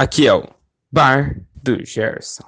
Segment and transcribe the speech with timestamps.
[0.00, 0.48] Aqui é o
[0.92, 2.44] Bar do Gerson.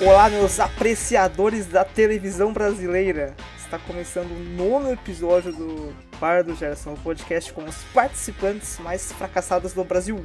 [0.00, 3.36] Olá, meus apreciadores da televisão brasileira.
[3.58, 9.12] Está começando o nono episódio do Bar do Gerson, o podcast com os participantes mais
[9.12, 10.24] fracassados do Brasil.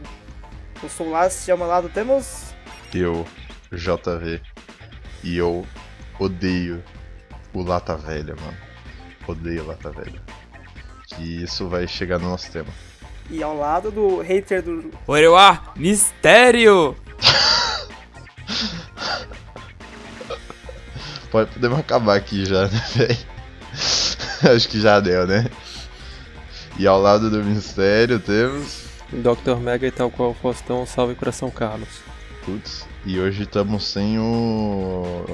[0.82, 2.56] Eu sou o Lars, e ao meu lado temos.
[2.94, 3.28] Eu,
[3.74, 4.40] JV,
[5.22, 5.68] e eu
[6.18, 6.82] odeio
[7.54, 8.73] o Lata Velha, mano.
[9.28, 10.22] Odeio Lata Velha.
[11.08, 12.70] Que isso vai chegar no nosso tema.
[13.30, 14.92] E ao lado do hater do.
[15.08, 16.96] Orewa, mistério!
[21.32, 23.18] Pode, podemos acabar aqui já, né, velho?
[24.56, 25.50] Acho que já deu, né?
[26.78, 28.84] E ao lado do mistério temos.
[29.12, 29.58] Dr.
[29.60, 32.02] Mega e tal qual o Faustão, salve para São Carlos.
[32.46, 35.26] Putz, e hoje estamos sem o.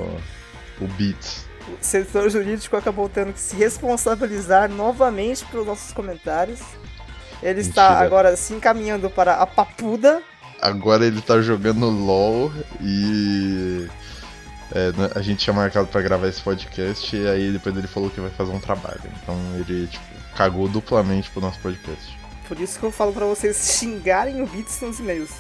[0.79, 1.48] o Beats.
[1.79, 6.59] O setor jurídico acabou tendo que se responsabilizar novamente pelos nossos comentários.
[7.41, 8.05] Ele está Mentira.
[8.05, 10.21] agora se encaminhando para a papuda.
[10.61, 13.87] Agora ele tá jogando LOL e.
[14.73, 18.09] é, né, a gente tinha marcado pra gravar esse podcast e aí depois ele falou
[18.09, 19.01] que vai fazer um trabalho.
[19.21, 20.03] Então ele, tipo,
[20.35, 22.17] cagou duplamente pro nosso podcast.
[22.47, 25.31] Por isso que eu falo para vocês xingarem o Beats nos e-mails.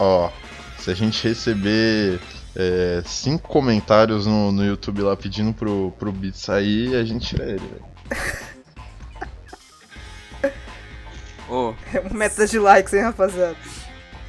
[0.00, 0.30] Ó,
[0.78, 2.18] se a gente receber
[2.58, 7.44] é, cinco comentários no, no YouTube lá pedindo pro, pro Beat sair, a gente tira
[7.44, 7.84] ele, velho.
[11.48, 13.56] Ô, É uma meta de likes, hein, rapaziada?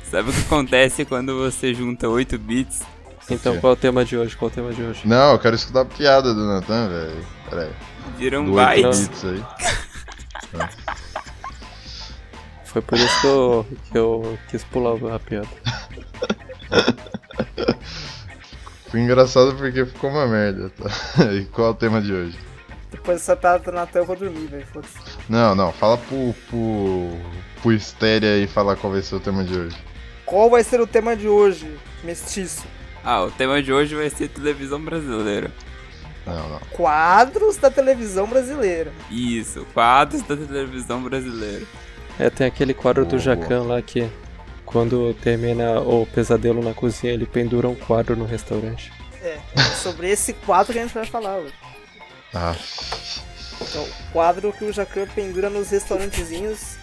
[0.09, 2.81] sabe o que acontece quando você junta 8 bits?
[3.29, 4.35] Então qual é o tema de hoje?
[4.35, 5.07] Qual é o tema de hoje?
[5.07, 7.25] Não, eu quero escutar a piada do Nathan, velho.
[7.49, 7.73] Pera aí.
[8.17, 9.01] Vira um Do 8 byte.
[9.01, 9.43] bits aí.
[12.63, 15.47] Foi por isso que eu, que eu quis pular a piada.
[18.89, 20.89] Foi engraçado porque ficou uma merda, tá?
[21.33, 22.37] E qual é o tema de hoje?
[22.91, 24.65] Depois dessa piada do Natal eu vou dormir, velho.
[24.65, 24.97] Foda-se.
[25.29, 27.11] Não, não, fala pro, pro,
[27.61, 29.77] pro Estéria aí falar qual vai ser o tema de hoje.
[30.25, 31.71] Qual vai ser o tema de hoje,
[32.03, 32.65] mestiço?
[33.03, 35.51] Ah, o tema de hoje vai ser televisão brasileira.
[36.25, 36.59] Não, não.
[36.71, 38.91] Quadros da televisão brasileira.
[39.09, 41.65] Isso, quadros da televisão brasileira.
[42.19, 43.21] É, tem aquele quadro do Boa.
[43.21, 44.09] Jacan lá que
[44.69, 48.91] quando termina o pesadelo na cozinha, ele pendura um quadro no restaurante.
[49.19, 51.53] É, é sobre esse quadro que a gente vai falar hoje.
[52.35, 52.55] Ah,
[53.59, 56.77] Então, o quadro que o Jacan pendura nos restaurantezinhos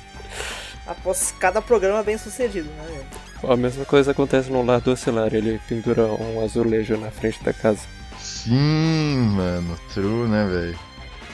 [0.85, 3.05] após cada programa bem sucedido, né?
[3.49, 7.53] A mesma coisa acontece no lar do Oscilar, ele pendura um azulejo na frente da
[7.53, 7.83] casa.
[8.19, 9.79] sim, mano.
[9.95, 10.79] True, né, velho?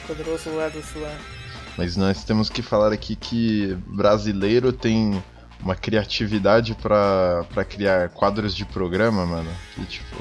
[0.05, 1.17] Poderoso lar do Sular.
[1.75, 5.23] Mas nós temos que falar aqui que brasileiro tem
[5.63, 9.49] uma criatividade pra, pra criar quadros de programa, mano.
[9.75, 10.15] Que tipo.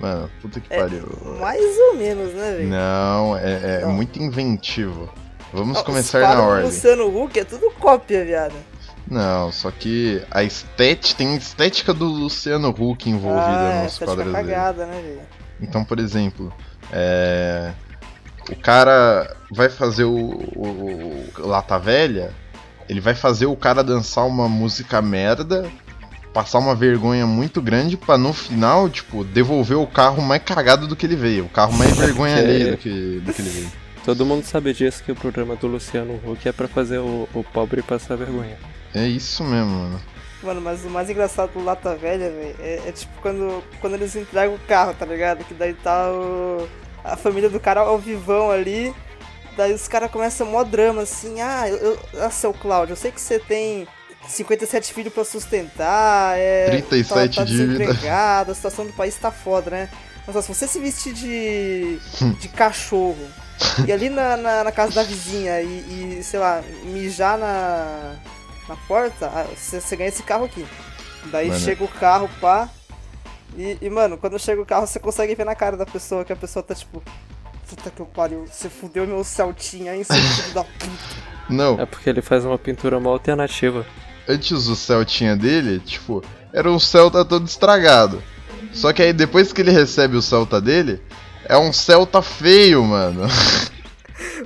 [0.00, 1.08] Mano, puta que É, pariu.
[1.40, 1.60] Mais
[1.90, 2.68] ou menos, né, velho?
[2.68, 3.92] Não, é, é Não.
[3.92, 5.12] muito inventivo.
[5.52, 6.66] Vamos Ah, os começar na ordem.
[6.66, 8.54] Luciano Huck é tudo cópia, viado.
[9.10, 13.40] Não, só que a estética tem estética do Luciano Huck envolvida
[13.80, 14.36] ah, nos essa quadros dele.
[14.36, 15.20] cagada, né, velho?
[15.60, 16.52] Então, por exemplo,
[16.92, 17.72] é,
[18.50, 22.30] o cara vai fazer o, o- o Lata Velha,
[22.88, 25.70] ele vai fazer o cara dançar uma música merda,
[26.32, 30.96] passar uma vergonha muito grande pra no final, tipo, devolver o carro mais cagado do
[30.96, 32.40] que ele veio, o carro mais vergonha É.
[32.40, 33.72] alheia do que, do que ele veio.
[34.04, 37.44] Todo mundo sabe disso que o programa do Luciano Huck é pra fazer o, o
[37.44, 38.56] pobre passar vergonha.
[38.94, 40.00] É isso mesmo, mano.
[40.42, 44.14] Mano, mas o mais engraçado do Lata Velha, velho, é, é tipo quando, quando eles
[44.14, 45.44] entregam o carro, tá ligado?
[45.44, 46.66] Que daí tá o,
[47.04, 48.94] a família do cara ao vivão ali.
[49.58, 53.20] Daí os caras começam mó drama, assim, ah, eu, ah, seu Cláudio, eu sei que
[53.20, 53.88] você tem
[54.28, 56.68] 57 filhos pra sustentar, é.
[56.68, 59.90] 37 tá, tá desempregado, a situação do país tá foda, né?
[60.24, 61.98] Mas ó, se você se vestir de,
[62.38, 63.18] de cachorro
[63.84, 68.14] e ali na, na, na casa da vizinha e, e, sei lá, mijar na,
[68.68, 70.64] na porta, ah, você, você ganha esse carro aqui.
[71.32, 71.58] Daí Mano.
[71.58, 72.70] chega o carro, pá.
[73.56, 76.32] E, e, mano, quando chega o carro, você consegue ver na cara da pessoa que
[76.32, 77.02] a pessoa tá tipo.
[77.68, 81.28] Puta que eu pariu, você fudeu meu Celtinha, hein, seu filho da puta.
[81.50, 83.84] Não, É porque ele faz uma pintura mal alternativa.
[84.28, 86.22] antes o Celtinha dele, tipo,
[86.52, 88.22] era um Celta todo estragado.
[88.72, 91.00] Só que aí depois que ele recebe o Celta dele,
[91.44, 93.22] é um Celta feio, mano.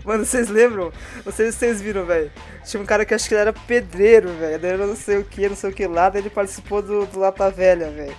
[0.04, 0.92] Mano, vocês lembram?
[1.25, 2.30] Não sei se vocês viram, velho.
[2.64, 4.58] Tinha um cara que acho que ele era pedreiro, velho.
[4.58, 7.06] Daí eu não sei o que, não sei o que lá, daí ele participou do,
[7.06, 8.14] do Lata Velha, velho.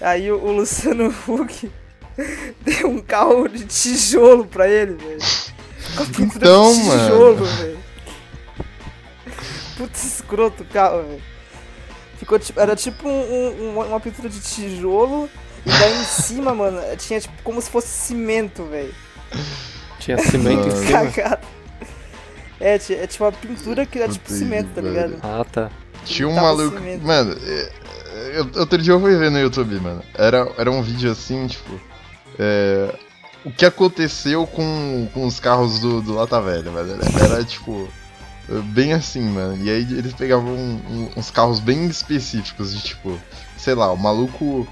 [0.00, 1.70] Aí o, o Luciano Huck
[2.62, 5.18] deu um carro de tijolo pra ele, velho.
[6.20, 7.78] Então, de tijolo, velho.
[9.76, 11.22] Puta escroto o carro, velho.
[12.18, 15.28] Ficou tipo, era tipo um- um- uma pintura de tijolo
[15.66, 18.94] e daí em cima, mano, tinha tipo como se fosse cimento, velho.
[19.98, 21.10] Tinha cimento em cima.
[21.10, 21.46] Cagado.
[22.60, 25.16] É, é tipo uma pintura que é tipo Puta cimento, tá ligado?
[25.22, 25.70] Ah, tá.
[26.04, 26.76] Tinha um maluco.
[26.76, 27.04] cimento.
[27.04, 27.72] Mano, é,
[28.14, 30.02] é, eu, outro dia eu fui ver no YouTube, mano.
[30.14, 31.80] Era, era um vídeo assim, tipo.
[32.38, 32.94] É,
[33.44, 36.92] o que aconteceu com, com os carros do, do Lata Velha, velho?
[36.92, 37.88] Era, era, tipo.
[38.74, 39.56] Bem assim, mano.
[39.64, 43.18] E aí eles pegavam um- um- uns carros bem específicos, de tipo.
[43.56, 44.66] Sei lá, o maluco.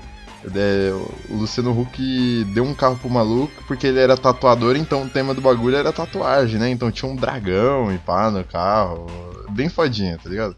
[0.54, 0.90] é,
[1.28, 5.34] o Luciano Huck deu um carro pro maluco porque ele era tatuador, então o tema
[5.34, 6.70] do bagulho era tatuagem, né?
[6.70, 9.06] Então tinha um dragão e pá no carro.
[9.50, 10.56] Bem fodinha, tá ligado?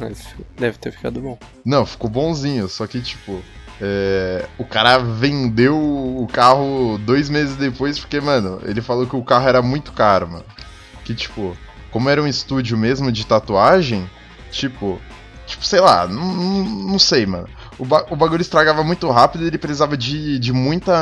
[0.00, 1.38] Mas deve ter ficado bom.
[1.64, 3.42] Não, ficou bonzinho, só que tipo.
[3.80, 9.22] É, o cara vendeu o carro dois meses depois porque, mano, ele falou que o
[9.22, 10.44] carro era muito caro, mano.
[11.04, 11.56] Que tipo,
[11.90, 14.08] como era um estúdio mesmo de tatuagem,
[14.50, 15.00] tipo.
[15.46, 16.34] Tipo, sei lá, não,
[16.84, 17.48] não, sei, mano.
[17.78, 20.92] O, ba- o bagulho estragava muito rápido e ele precisava de, de muita.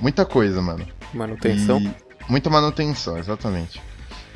[0.00, 0.84] Muita coisa, mano.
[1.14, 1.78] Manutenção.
[1.80, 1.90] E-
[2.28, 3.80] muita manutenção, exatamente.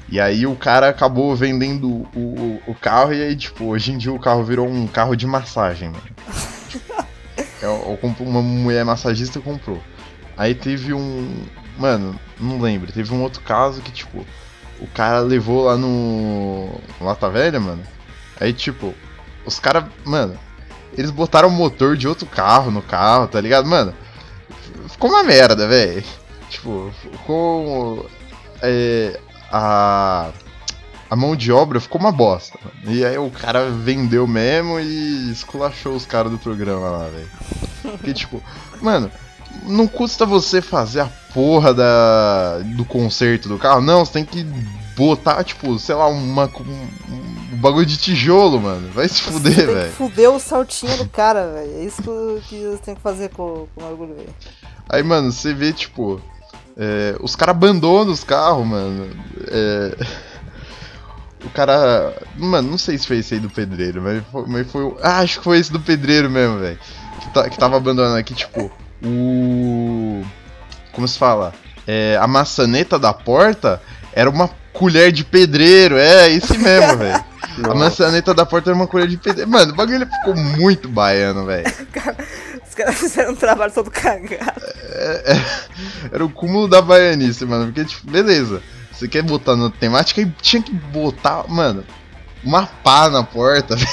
[0.09, 3.99] E aí o cara acabou vendendo o, o, o carro e aí, tipo, hoje em
[3.99, 6.03] dia o carro virou um carro de massagem, mano.
[7.63, 9.83] Eu, eu compro- uma mulher massagista comprou.
[10.37, 11.45] Aí teve um.
[11.79, 12.91] Mano, não lembro.
[12.93, 14.25] Teve um outro caso que, tipo,
[14.81, 16.71] o cara levou lá no.
[17.01, 17.83] Lata Velha, mano.
[18.41, 18.95] Aí, tipo,
[19.45, 19.85] os caras.
[20.05, 20.39] Mano,
[20.97, 23.67] eles botaram o motor de outro carro no carro, tá ligado?
[23.67, 23.95] Mano,
[24.89, 26.03] ficou uma merda, velho.
[26.49, 28.09] Tipo, ficou.
[28.63, 29.21] É,
[29.53, 30.31] a.
[31.11, 32.57] A mão de obra ficou uma bosta.
[32.63, 32.97] mano.
[32.97, 37.29] E aí o cara vendeu mesmo e esculachou os caras do programa lá, velho.
[37.99, 38.41] Porque, tipo,
[38.81, 39.11] mano,
[39.67, 43.81] não custa você fazer a porra da, do conserto do carro.
[43.81, 44.45] Não, você tem que
[44.97, 48.91] botar, tipo, sei lá, uma, um, um bagulho de tijolo, mano.
[48.93, 49.93] Vai se fuder, velho.
[49.93, 51.73] fuder o saltinho do cara, velho.
[51.77, 54.35] É isso que, que você tem que fazer com, com o bagulho, velho.
[54.89, 56.21] Aí, mano, você vê, tipo,
[56.77, 59.09] é, os caras abandonam os carros, mano.
[59.49, 59.97] É,
[61.45, 62.15] o cara.
[62.37, 64.45] Mano, não sei se foi esse aí do pedreiro, mas foi.
[64.47, 66.79] Mas foi o- ah, acho que foi esse do pedreiro mesmo, velho.
[67.21, 68.71] Que, tá- que tava abandonando aqui, tipo,
[69.03, 70.23] o.
[70.93, 71.53] Como se fala?
[71.87, 73.81] É, a maçaneta da porta
[74.13, 77.25] era uma colher de pedreiro, é, esse mesmo, velho.
[77.69, 79.51] A maçaneta da porta era uma colher de pedreiro.
[79.51, 81.67] Mano, o bagulho ficou muito baiano, velho.
[82.67, 84.63] Os caras fizeram um trabalho todo cagado.
[84.93, 85.45] É- é-
[86.13, 87.67] era o cúmulo da baianice, mano.
[87.67, 88.63] Porque, tipo, beleza.
[89.01, 91.83] Você quer botar na temática e tinha que botar, mano,
[92.45, 93.89] uma pá na porta, velho.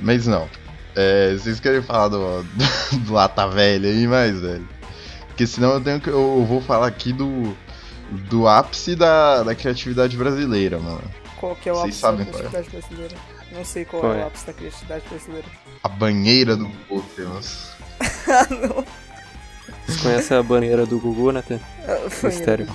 [0.00, 0.48] Mas não.
[0.96, 4.68] É, vocês querem falar do, do, do Lata Velha aí mais, velho?
[5.28, 6.10] Porque senão eu tenho que.
[6.10, 7.56] Eu, vou falar aqui do.
[8.28, 11.08] Do ápice da, da criatividade brasileira, mano.
[11.38, 12.48] Qual que é o Vocês ápice da sabem qual é.
[12.48, 13.16] criatividade brasileira?
[13.52, 14.24] Não sei qual, Qual é é?
[14.24, 15.46] o ápice da criatividade brasileira.
[15.84, 17.40] A banheira do Pokémon.
[18.26, 18.84] Ah, não.
[19.86, 21.58] Você conhece a banheira do Gugu, Nathan?
[22.10, 22.68] Foi- Mistério.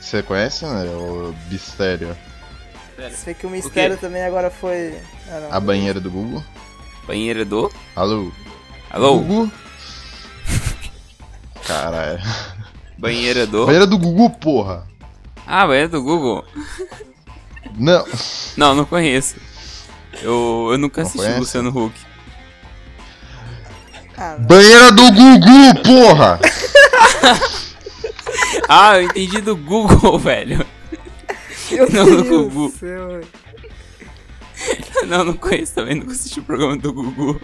[0.00, 0.84] Você conhece, né?
[0.90, 2.16] O Bistério?
[2.96, 4.98] Você vê que o mistério também agora foi.
[5.30, 5.52] Ah, não.
[5.52, 6.42] A banheira do Google?
[7.06, 7.70] Banheira do.
[7.94, 8.32] Alô?
[8.90, 9.18] Alô?
[9.20, 9.52] Gugu?
[11.66, 12.18] Caralho.
[12.96, 13.66] Banheira do.
[13.66, 14.86] Banheira do Gugu, porra!
[15.46, 16.44] Ah, banheira do Google?
[17.76, 18.04] Não.
[18.56, 19.36] Não, não conheço.
[20.20, 21.38] Eu, eu nunca Não assisti conhece?
[21.40, 21.94] Luciano Huck.
[24.18, 24.36] Ah.
[24.40, 26.40] Banheira do Gugu, porra!
[28.68, 30.64] Ah, eu entendi do Google, velho.
[31.70, 32.68] Meu Não, no Deus Gugu.
[32.68, 33.26] do céu, velho.
[35.08, 37.40] Não, não conheço também, nunca assisti o programa do Gugu.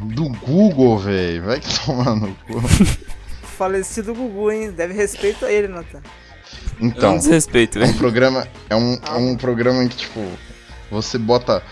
[0.00, 1.44] Do Google, velho.
[1.44, 2.62] Vai que tomar no cu.
[3.58, 4.70] Falecido Gugu, hein?
[4.70, 6.00] Deve respeito a ele, Nathan.
[6.80, 6.86] Então.
[6.88, 7.98] Então, Um desrespeito, é um velho.
[7.98, 8.48] programa.
[8.70, 10.24] É um, é um programa em que, tipo,
[10.90, 11.62] você bota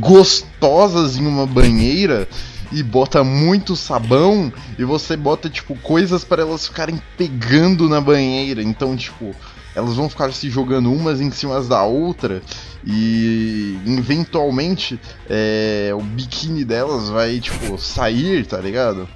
[0.00, 2.28] gostosas em uma banheira
[2.70, 8.62] e bota muito sabão e você bota, tipo, coisas para elas ficarem pegando na banheira.
[8.62, 9.34] Então, tipo,
[9.74, 12.42] elas vão ficar se jogando umas em cima da outra
[12.84, 19.08] e eventualmente é, o biquíni delas vai, tipo, sair, tá ligado?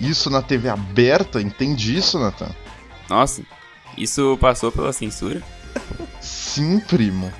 [0.00, 2.50] Isso na TV aberta, entende isso, Nathan?
[3.08, 3.42] Nossa,
[3.96, 5.42] isso passou pela censura?
[6.20, 7.32] Sim, primo.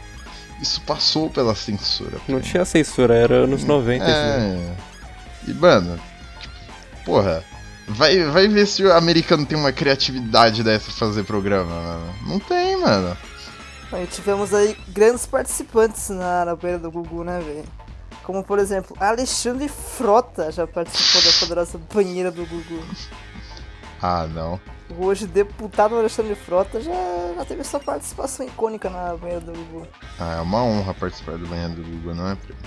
[0.60, 2.12] Isso passou pela censura.
[2.12, 2.40] Não primo.
[2.40, 4.04] tinha censura, era anos 90.
[4.04, 4.76] isso, né?
[5.46, 5.98] E, mano,
[6.40, 7.44] tipo, porra,
[7.88, 12.14] vai, vai ver se o americano tem uma criatividade dessa fazer programa, mano.
[12.26, 13.16] Não tem, mano.
[13.92, 17.64] E tivemos aí grandes participantes na, na banheira do Gugu, né, velho?
[18.22, 22.82] Como, por exemplo, Alexandre Frota já participou da poderosa banheira do Gugu.
[24.00, 24.60] Ah, não.
[24.88, 26.92] O hoje deputado Alexandre Frota já,
[27.36, 29.86] já teve sua participação icônica na banheira do Gugu.
[30.18, 32.58] Ah, é uma honra participar do banheiro do Google, não é, primo?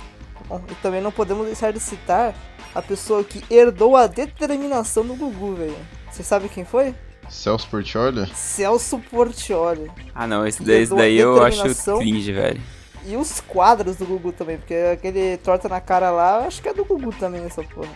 [0.47, 2.35] Bom, e também não podemos deixar de citar
[2.75, 5.77] a pessoa que herdou a determinação do Gugu, velho.
[6.11, 6.93] Você sabe quem foi?
[7.29, 8.27] Celso Portiolli?
[8.35, 9.89] Celso Portioli.
[10.13, 11.63] Ah, não, esse daí, esse daí eu acho
[11.97, 12.61] cringe, velho.
[13.07, 16.69] E os quadros do Gugu também, porque aquele torta na cara lá, eu acho que
[16.69, 17.89] é do Gugu também essa porra.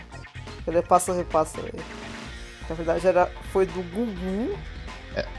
[0.66, 1.84] Ele é passa repassa, velho.
[2.68, 4.56] Na verdade era, foi do Gugu.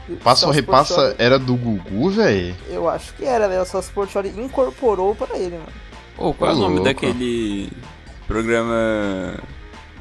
[0.08, 2.54] O Passa ou repassa Portiolli- era do Gugu, velho?
[2.68, 3.62] Eu acho que era, velho.
[3.62, 5.72] O Celso Portioli incorporou pra ele, mano.
[6.18, 6.84] Ô, qual é o nome louco.
[6.84, 7.70] daquele
[8.32, 9.34] programa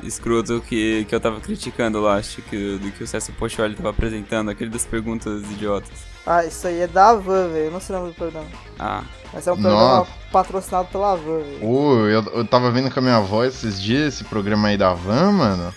[0.03, 3.89] escroto que, que eu tava criticando lá, acho que do que o César Pocholi tava
[3.89, 5.91] apresentando, aquele das perguntas idiotas.
[6.25, 7.65] Ah, isso aí é da Avan, velho.
[7.65, 8.47] Eu não sei o nome do programa.
[8.79, 10.11] Ah, Mas é um programa Nossa.
[10.31, 11.67] patrocinado pela Avan, velho.
[11.67, 14.93] Ô, eu, eu tava vendo com a minha avó esses dias esse programa aí da
[14.93, 15.73] Van, mano.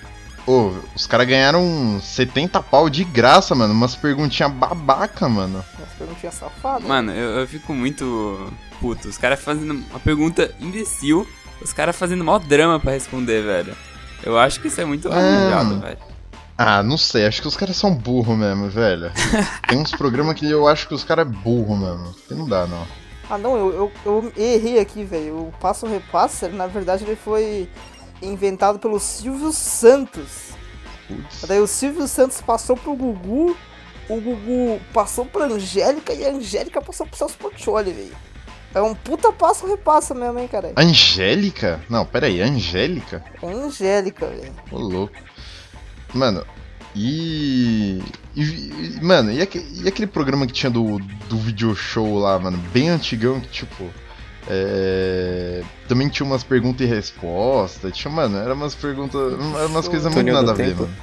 [0.46, 3.72] Ô, os caras ganharam 70 pau de graça, mano.
[3.72, 5.64] Umas perguntinhas babaca, mano.
[5.78, 6.86] Umas perguntinhas safadas.
[6.86, 9.08] mano, eu, eu fico muito puto.
[9.08, 11.26] Os caras fazendo uma pergunta imbecil,
[11.62, 13.76] os caras fazendo mó drama pra responder, velho.
[14.22, 15.80] Eu acho que isso é muito É, arranjado, mano.
[15.80, 15.98] velho.
[16.56, 19.10] Ah, não sei, acho que os caras são burros mesmo, velho.
[19.68, 22.14] Tem uns programas que eu acho que os caras é burro mesmo.
[22.28, 22.86] Que não dá, não.
[23.28, 25.48] Ah, não, eu, eu, eu errei aqui, velho.
[25.48, 27.68] O Passo Repassa, na verdade, ele foi
[28.22, 30.50] inventado pelo Silvio Santos.
[31.08, 31.44] Putz.
[31.48, 33.56] Daí o Silvio Santos passou pro Gugu,
[34.08, 38.16] o Gugu passou pra Angélica e a Angélica passou pro Celso Portioli, velho.
[38.74, 40.72] É um puta passo repassa mesmo, hein, cara.
[40.76, 41.80] Angélica?
[41.88, 43.24] Não, pera aí, Angélica?
[43.42, 44.52] É Angélica, velho.
[44.70, 45.14] Ô, louco.
[46.12, 46.44] Mano,
[46.94, 48.02] e...
[48.34, 52.38] e- e- mano, e, aque- e aquele programa que tinha do, do video show lá,
[52.38, 52.58] mano?
[52.72, 53.84] Bem antigão, que tipo...
[54.48, 57.96] é, Também tinha umas perguntas e respostas.
[57.96, 59.32] Tinha, mano, eram umas perguntas.
[59.34, 60.82] Eram umas coisas muito nada a ver, Tempo.
[60.82, 60.94] mano.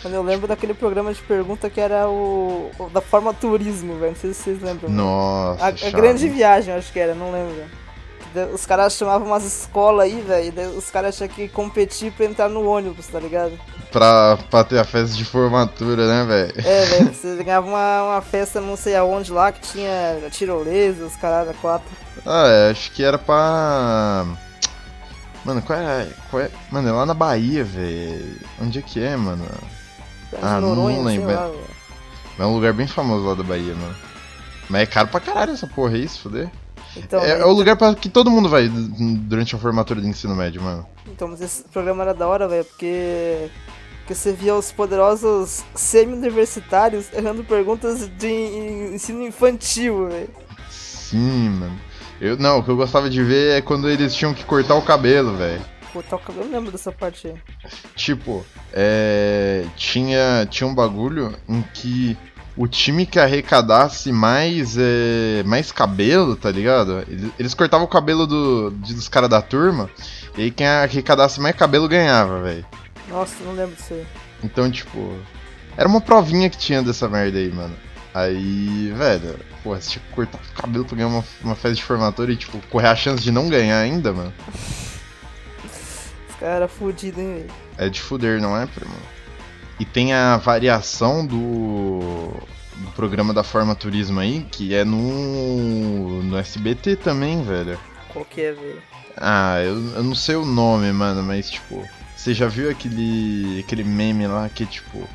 [0.00, 4.12] Quando eu lembro daquele programa de pergunta que era o, o da forma turismo, velho.
[4.12, 4.90] Não sei se vocês lembram.
[4.90, 5.64] Nossa.
[5.64, 7.64] A, a grande viagem, acho que era, não lembro.
[8.52, 10.54] Os caras chamavam umas escolas aí, velho.
[10.56, 13.58] e Os caras tinham que competir pra entrar no ônibus, tá ligado?
[13.90, 16.68] Pra, pra ter a festa de formatura, né, velho?
[16.68, 17.14] É, velho.
[17.14, 21.88] Você ganhava uma, uma festa não sei aonde lá que tinha tirolesa, os caras quatro.
[22.24, 24.26] Ah, é, acho que era pra.
[25.44, 26.06] Mano, qual é.
[26.30, 26.50] Qual é...
[26.70, 28.36] Mano, é lá na Bahia, velho.
[28.60, 29.46] Onde é que é, mano?
[30.42, 31.34] Ah, de não Noronha, sei lembro.
[31.34, 31.60] lá, velho.
[32.38, 33.94] É um lugar bem famoso lá da Bahia, mano.
[34.68, 36.50] Mas é caro pra caralho essa porra aí, se fuder.
[36.96, 40.06] Então, é, velho, é o lugar pra que todo mundo vai durante a formatura do
[40.06, 40.86] ensino médio, mano.
[41.06, 43.48] então, mas esse programa era da hora, velho, porque.
[44.00, 50.30] Porque você via os poderosos semi-universitários errando perguntas de ensino infantil, velho.
[50.70, 51.78] Sim, mano.
[52.20, 54.82] Eu, não, o que eu gostava de ver é quando eles tinham que cortar o
[54.82, 55.60] cabelo, velho.
[55.94, 57.34] O cabelo, eu lembro dessa parte aí.
[57.96, 62.16] Tipo, é, tinha, tinha um bagulho em que
[62.56, 67.04] o time que arrecadasse mais, é, mais cabelo, tá ligado?
[67.08, 69.88] Eles, eles cortavam o cabelo do, de- dos caras da turma,
[70.36, 72.66] e aí quem arrecadasse mais cabelo ganhava, velho.
[73.08, 74.06] Nossa, não lembro disso aí.
[74.44, 75.16] Então, tipo,
[75.76, 77.74] era uma provinha que tinha dessa merda aí, mano.
[78.14, 81.82] Aí, velho, porra, você tinha que cortar o cabelo pra ganhar uma, uma festa de
[81.84, 84.32] formatura e, tipo, correr a chance de não ganhar ainda, mano.
[86.40, 87.50] Eram fudidos, hein, velho.
[87.76, 88.94] É de fuder, não é, primo?
[89.80, 92.32] E tem a variação do,
[92.76, 97.78] do programa da Forma Turismo aí, que é no, no SBT também, velho.
[98.12, 98.82] Qual que é, velho?
[99.16, 101.84] Ah, eu, eu não sei o nome, mano, mas tipo,
[102.16, 105.08] você já viu aquele, aquele meme lá que, tipo,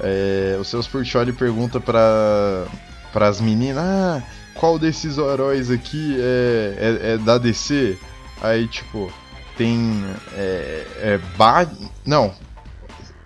[0.00, 2.66] é, o seu Portioli pergunta pra,
[3.12, 4.22] pras meninas, ah,
[4.54, 7.98] qual desses heróis aqui é, é, é da DC?
[8.42, 9.12] Aí, tipo,
[9.60, 10.02] tem.
[10.32, 11.66] É, é Ba-
[12.06, 12.32] Não.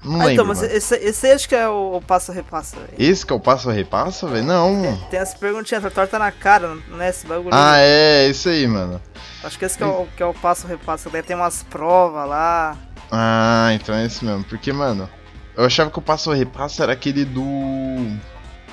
[0.02, 0.32] Não ah, lembro.
[0.32, 0.72] então, mas mano.
[0.72, 2.92] esse, esse acho que é o, o passo repassa, velho.
[2.98, 4.44] Esse que é o passo a repassa, velho?
[4.44, 4.98] Não.
[5.10, 7.54] Tem as perguntinhas, a torta na cara, não é esse bagulho?
[7.54, 9.00] Ah, é, esse aí, mano.
[9.42, 11.08] Acho que esse que é o, que é o passo repassa.
[11.08, 12.76] Daí tem umas provas lá.
[13.10, 14.44] Ah, então é esse mesmo.
[14.44, 15.08] Porque, mano,
[15.56, 17.44] eu achava que o passo a repassa era aquele do.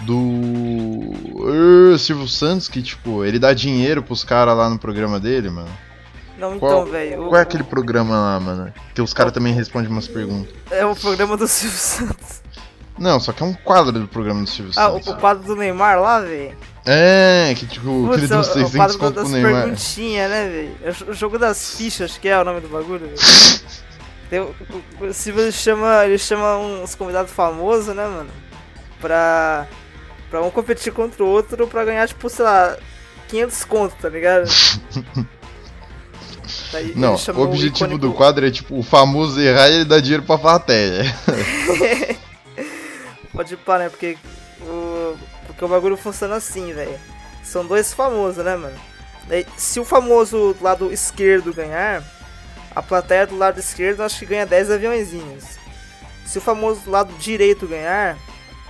[0.01, 0.17] Do.
[0.17, 5.69] Uh, Silvio Santos, que, tipo, ele dá dinheiro pros caras lá no programa dele, mano.
[6.41, 7.23] Não, Qual- então, velho.
[7.27, 8.73] Qual é aquele programa lá, mano?
[8.95, 10.53] Que os caras também respondem umas perguntas.
[10.71, 12.41] É o programa do Silvio Santos.
[12.97, 15.07] Não, só que é um quadro do programa do Silvio Ah, o, Santos.
[15.07, 16.55] o quadro do Neymar lá, velho.
[16.85, 19.51] É, que tipo, que ele Putz, deu é o 600 quadro conto pro Neymar.
[19.63, 20.75] perguntinhas, né, velho?
[20.89, 23.15] O jo- o jogo das fichas, acho que é o nome do bagulho, velho.
[25.01, 28.29] O Silvio ele chama, ele chama uns convidados famosos, né, mano?
[29.01, 29.67] Pra,
[30.29, 32.77] pra um competir contra o outro pra ganhar, tipo, sei lá,
[33.27, 34.45] 500 conto, tá ligado?
[36.71, 39.99] Daí Não, o objetivo icônico- do quadro é tipo o famoso errar e ele dá
[39.99, 41.03] dinheiro pra plateia.
[43.33, 43.89] Pode pá, né?
[43.89, 44.17] Porque
[44.61, 45.17] o,
[45.47, 46.99] porque o bagulho funciona assim, velho.
[47.43, 48.75] São dois famosos, né, mano?
[49.27, 52.03] Daí, se o famoso do lado esquerdo ganhar,
[52.75, 55.43] a plateia do lado esquerdo acho que ganha 10 aviãozinhos.
[56.25, 58.17] Se o famoso do lado direito ganhar,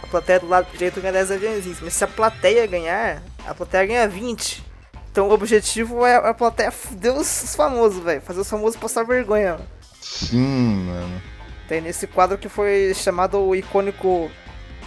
[0.01, 1.79] a plateia do lado direito ganha 10 aviãozinhos.
[1.81, 4.63] Mas se a plateia ganhar, a plateia ganha 20.
[5.12, 8.22] Então o objetivo é a plateia fuder os famosos, velho.
[8.22, 9.53] Fazer os famosos passar vergonha.
[9.53, 9.68] Mano.
[10.00, 11.22] Sim, mano.
[11.68, 14.32] Tem nesse quadro que foi chamado o icônico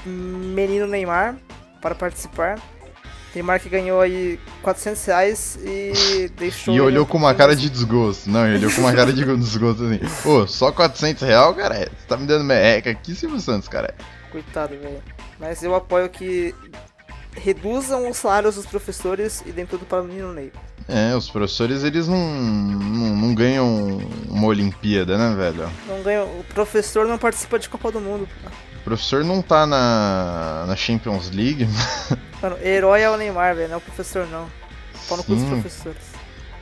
[0.07, 1.37] Menino Neymar
[1.81, 2.59] para participar.
[3.35, 6.75] Neymar que ganhou aí 400 reais e deixou.
[6.75, 8.31] E olhou com uma cara de desgosto.
[8.31, 10.00] Não, ele olhou com uma cara de desgosto assim.
[10.28, 11.75] Ô, só 400 reais, cara?
[11.75, 13.95] Você tá me dando merreca aqui, Silvio Santos, cara.
[14.31, 15.02] Coitado, velho.
[15.38, 16.54] Mas eu apoio que
[17.36, 20.52] reduzam os salários dos professores e deem tudo para o menino Ney.
[20.88, 23.98] É, os professores eles não, não, não, ganham
[24.28, 25.70] uma Olimpíada, né, velho?
[25.88, 26.24] Não ganham.
[26.24, 28.28] O professor não participa de Copa do Mundo.
[28.80, 31.66] O professor não tá na, na Champions League.
[32.42, 34.46] Mano, herói é o Neymar, velho, não é o professor não.
[35.08, 36.14] Pau no cu dos professores.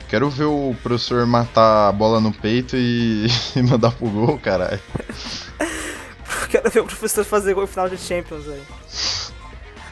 [0.07, 4.79] Quero ver o professor matar a bola no peito e, e mandar pro gol, caralho.
[6.49, 8.61] Quero ver o professor fazer gol no final de Champions, velho.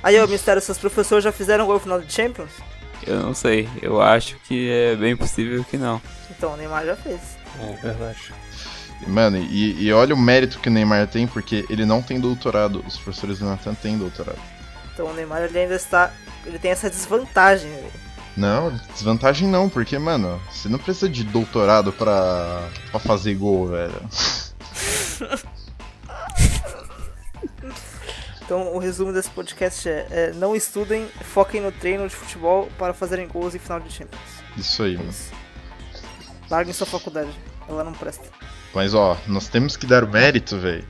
[0.03, 2.51] Aí, ô Mistério, seus professores já fizeram gol no final de Champions?
[3.05, 6.01] Eu não sei, eu acho que é bem possível que não.
[6.29, 7.19] Então, o Neymar já fez.
[7.59, 8.33] É verdade.
[9.07, 12.83] Mano, e, e olha o mérito que o Neymar tem, porque ele não tem doutorado.
[12.87, 14.39] Os professores do Natan têm doutorado.
[14.93, 16.11] Então o Neymar ele ainda está.
[16.45, 17.91] Ele tem essa desvantagem, velho.
[18.37, 24.01] Não, desvantagem não, porque, mano, você não precisa de doutorado pra, pra fazer gol, velho.
[28.51, 32.93] Então o resumo desse podcast é, é, não estudem, foquem no treino de futebol para
[32.93, 34.21] fazerem gols em final de Champions.
[34.57, 35.13] Isso aí, mano.
[36.49, 37.29] Larguem sua faculdade,
[37.69, 38.25] ela não presta.
[38.73, 40.85] Mas ó, nós temos que dar mérito, velho,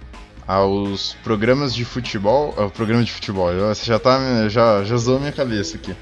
[0.47, 2.51] aos programas de futebol.
[2.57, 4.49] Ao programa de futebol, você já tá.
[4.49, 5.95] Já, já zoou minha cabeça aqui.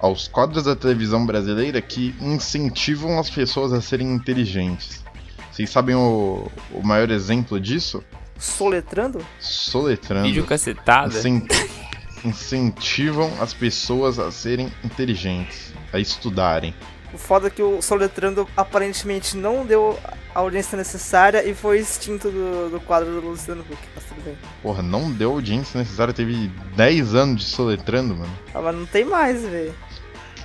[0.00, 5.04] Aos quadros da televisão brasileira que incentivam as pessoas a serem inteligentes.
[5.52, 8.02] Vocês sabem o, o maior exemplo disso?
[8.38, 9.24] Soletrando?
[9.38, 10.26] Soletrando.
[10.26, 11.08] Vídeo cacetada.
[11.16, 11.46] Incen-
[12.24, 16.74] incentivam as pessoas a serem inteligentes, a estudarem.
[17.12, 19.98] O foda é que o Soletrando aparentemente não deu
[20.34, 24.34] a audiência necessária e foi extinto do, do quadro do Luciano Huck, mas tudo bem.
[24.62, 28.32] Porra, não deu audiência necessária, teve 10 anos de soletrando, mano.
[28.54, 29.74] Ah, mas não tem mais, velho.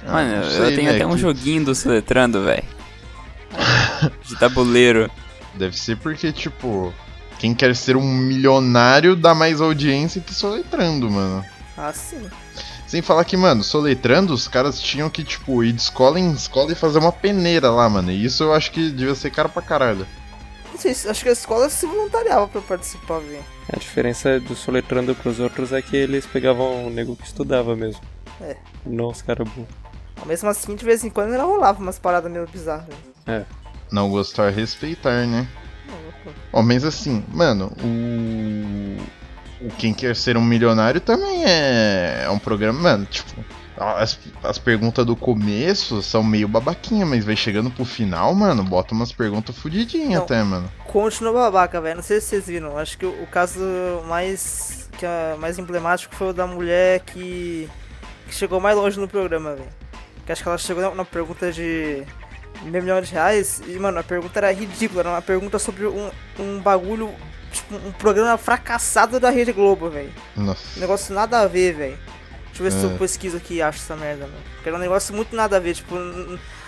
[0.05, 2.63] Ah, Mano, não eu sei, tenho né, até um que joguinho do Soletrando, velho.
[4.23, 5.09] De tabuleiro.
[5.55, 6.93] Deve ser porque, tipo,
[7.37, 11.45] quem quer ser um milionário dá mais audiência que soletrando, mano.
[11.77, 12.27] Ah, sim.
[12.87, 16.71] Sem falar que, mano, soletrando, os caras tinham que, tipo, ir de escola em escola
[16.71, 18.11] e fazer uma peneira lá, mano.
[18.11, 20.07] E isso eu acho que devia ser caro pra caralho.
[20.71, 23.43] Não sei, acho que a escola se voluntariava pra participar, velho.
[23.71, 28.01] A diferença do soletrando pros outros é que eles pegavam o nego que estudava mesmo.
[28.39, 28.55] É.
[28.85, 29.69] Não os caras burros.
[30.19, 32.95] Mas Mesmo assim, de vez em quando ela rolava umas paradas meio bizarras.
[33.25, 33.43] É.
[33.91, 35.47] Não gostar, respeitar, né?
[36.51, 39.27] Ó, mas assim, mano, o.
[39.59, 43.33] O Quem Quer Ser um Milionário também é, é um programa, mano, tipo.
[43.75, 48.95] As, as perguntas do começo são meio babaquinha, mas vai chegando pro final, mano, bota
[48.95, 50.71] umas perguntas fudidinhas até, mano.
[50.85, 51.97] Continua babaca, velho.
[51.97, 52.75] Não sei se vocês viram.
[52.75, 53.59] Acho que o, o caso
[54.07, 57.69] mais que é mais emblemático foi o da mulher que,
[58.27, 59.69] que chegou mais longe no programa, velho.
[60.25, 62.03] Que acho que ela chegou na, na pergunta de
[62.63, 65.01] meio milhão de reais e, mano, a pergunta era ridícula.
[65.01, 67.13] Era uma pergunta sobre um, um bagulho,
[67.51, 70.11] tipo, um programa fracassado da Rede Globo, velho.
[70.35, 70.79] Nossa.
[70.79, 71.97] Negócio nada a ver, velho.
[72.47, 72.93] Deixa eu ver se É.
[72.93, 74.37] eu pesquiso aqui e acho essa merda, mano.
[74.55, 75.95] Porque era um negócio muito nada a ver, tipo,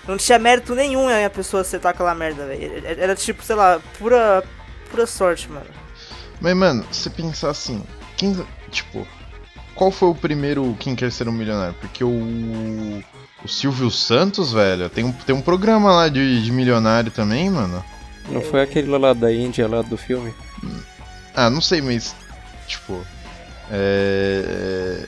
[0.08, 2.86] não tinha mérito nenhum né, a pessoa acertar aquela merda, velho.
[2.86, 4.44] Era- Era tipo, sei lá, pura,
[4.92, 5.66] pura sorte, mano.
[6.40, 7.84] Mas, mano, se pensar assim,
[8.16, 8.46] quem.
[8.72, 9.06] Tipo,
[9.76, 11.76] qual foi o primeiro Quem Quer Ser um Milionário?
[11.82, 13.04] Porque o.
[13.44, 17.84] O Silvio Santos, velho, tem um, tem um programa lá de, de milionário também, mano.
[18.30, 20.34] Não foi aquele lá da Índia, lá do filme?
[21.34, 22.16] Ah, não sei, mas.
[22.68, 23.04] Tipo.
[23.72, 25.06] É.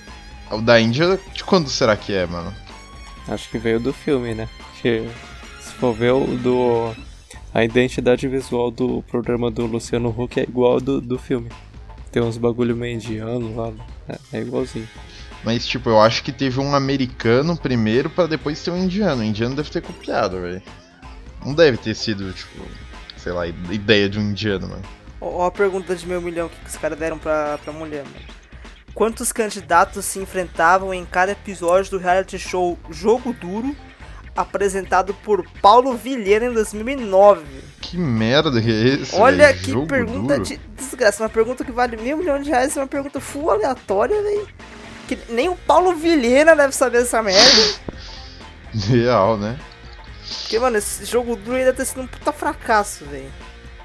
[0.50, 2.54] O da Índia, de quando será que é, mano?
[3.28, 4.50] Acho que veio do filme, né?
[4.58, 5.08] Porque
[5.60, 6.96] se for ver o do.
[7.54, 11.50] A identidade visual do programa do Luciano Huck é igual ao do, do filme.
[12.12, 13.72] Tem uns bagulho meio indiano lá.
[14.08, 14.88] É, é igualzinho.
[15.44, 19.22] Mas, tipo, eu acho que teve um americano primeiro pra depois ter um indiano.
[19.22, 20.62] O indiano deve ter copiado, velho.
[21.44, 22.64] Não deve ter sido, tipo,
[23.18, 24.84] sei lá, ideia de um indiano, mano.
[25.20, 28.42] Ó, a pergunta de meio milhão que os caras deram pra, pra mulher, mano.
[28.94, 33.76] Quantos candidatos se enfrentavam em cada episódio do reality show Jogo Duro,
[34.36, 37.44] apresentado por Paulo Vilhena em 2009?
[37.80, 39.16] Que merda que é esse?
[39.16, 39.60] Olha velho?
[39.60, 40.44] que pergunta duro?
[40.44, 41.24] de desgraça.
[41.24, 44.48] Uma pergunta que vale meio milhão de reais e uma pergunta full aleatória, velho.
[45.12, 47.74] Que nem o Paulo Vilhena deve saber essa merda.
[48.74, 49.60] Real, né?
[50.39, 53.30] Porque, mano, esse jogo do ainda tá sendo um puta fracasso, velho.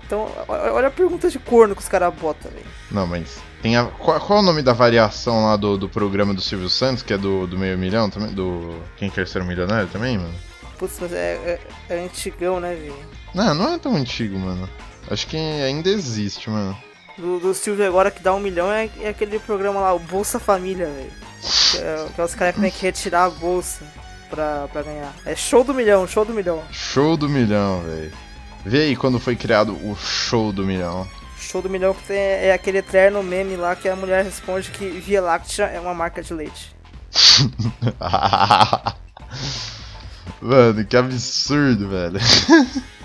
[0.06, 2.64] Então, olha a pergunta de corno que os caras botam, velho.
[2.92, 3.38] Não, mas.
[3.60, 6.68] Tem a, qual, qual é o nome da variação lá do, do programa do Silvio
[6.68, 8.32] Santos, que é do, do meio milhão também?
[8.32, 8.80] Do.
[8.96, 10.34] Quem quer ser um milionário também, mano?
[10.78, 11.58] Putz, mas é,
[11.88, 12.94] é, é antigão, né, velho?
[13.34, 14.70] Não, não é tão antigo, mano.
[15.10, 16.78] Acho que ainda existe, mano.
[17.18, 20.38] Do, do Silvio agora que dá um milhão é, é aquele programa lá, o Bolsa
[20.38, 21.12] Família, velho.
[21.40, 23.84] Que, é, que é os caras que tem que retirar a bolsa
[24.28, 25.14] pra, pra ganhar.
[25.24, 26.62] É show do milhão, show do milhão.
[26.70, 28.12] Show do milhão, velho.
[28.64, 31.08] Vê aí quando foi criado o show do milhão.
[31.38, 34.88] Show do milhão que tem, é aquele eterno meme lá que a mulher responde que
[34.88, 36.74] Via Láctea é uma marca de leite.
[40.42, 42.18] Mano, que absurdo, velho.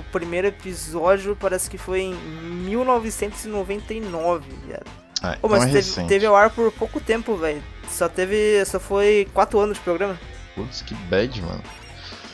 [0.00, 4.86] O primeiro episódio parece que foi em 1999, viado.
[5.22, 7.62] Ah, então mas é teve, teve ao ar por pouco tempo, velho.
[7.88, 8.64] Só teve.
[8.64, 10.18] Só foi 4 anos de programa.
[10.54, 11.62] Putz, que bad, mano.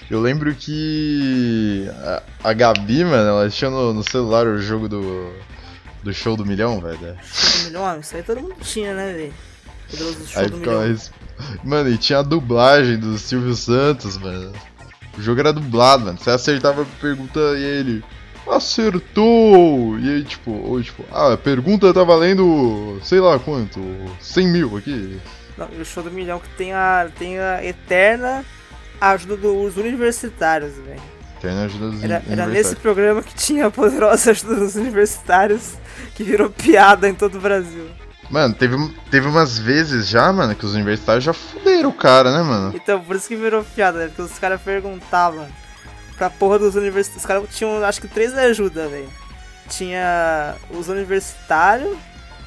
[0.09, 1.90] Eu lembro que
[2.42, 5.33] a, a Gabi, mano, ela tinha no, no celular o jogo do,
[6.05, 7.16] do show do milhão, velho.
[7.24, 9.35] Show do milhão, ah, isso aí todo mundo tinha, né, velho?
[9.90, 10.81] Poderoso show Aí do milhão.
[10.87, 11.11] res-
[11.64, 14.52] Mano, e tinha a dublagem do Silvio Santos, mano.
[15.16, 16.18] O jogo era dublado, mano.
[16.18, 18.05] Você acertava a pergunta e ele.
[18.48, 19.98] Acertou!
[19.98, 23.81] E aí, tipo, ou tipo, ah, a pergunta tá valendo sei lá quanto,
[24.20, 25.20] 100 mil aqui.
[25.59, 28.44] Não, e o show do milhão que tem a, tem a eterna
[29.00, 31.00] ajuda dos universitários, velho.
[31.40, 32.52] Tem ajuda dos Era, era universitários.
[32.55, 35.74] nesse programa que tinha a poderosa ajuda dos universitários
[36.14, 37.88] que virou piada em todo o Brasil.
[38.30, 38.76] Mano, teve,
[39.10, 42.72] teve umas vezes já, mano, que os universitários já fuderam o cara, né, mano?
[42.74, 44.06] Então, por isso que virou piada, né?
[44.08, 45.46] Porque os caras perguntavam
[46.16, 47.22] pra porra dos universitários.
[47.22, 49.08] Os caras tinham, acho que, três ajudas, velho.
[49.68, 51.96] Tinha os universitários,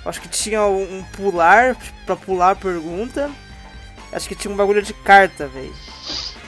[0.05, 3.29] acho que tinha um, um pular, pra pular a pergunta.
[4.11, 5.73] Acho que tinha um bagulho de carta, velho.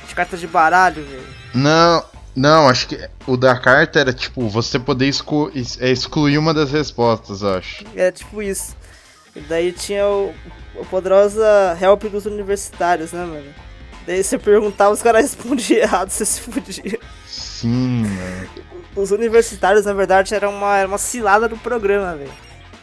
[0.08, 1.28] De carta de baralho, velho.
[1.54, 2.04] Não,
[2.36, 6.54] não, acho que o da carta era tipo, você poder exclu- ex- é, excluir uma
[6.54, 7.84] das respostas, eu acho.
[7.96, 8.76] Era tipo isso.
[9.36, 10.34] E daí tinha o,
[10.76, 13.54] o poderosa help dos universitários, né, mano?
[14.06, 17.00] Daí você perguntava, os caras respondiam errado, você se fudia.
[17.28, 18.50] Sim, mano.
[18.96, 22.32] Os universitários, na verdade, era uma, era uma cilada do programa, velho.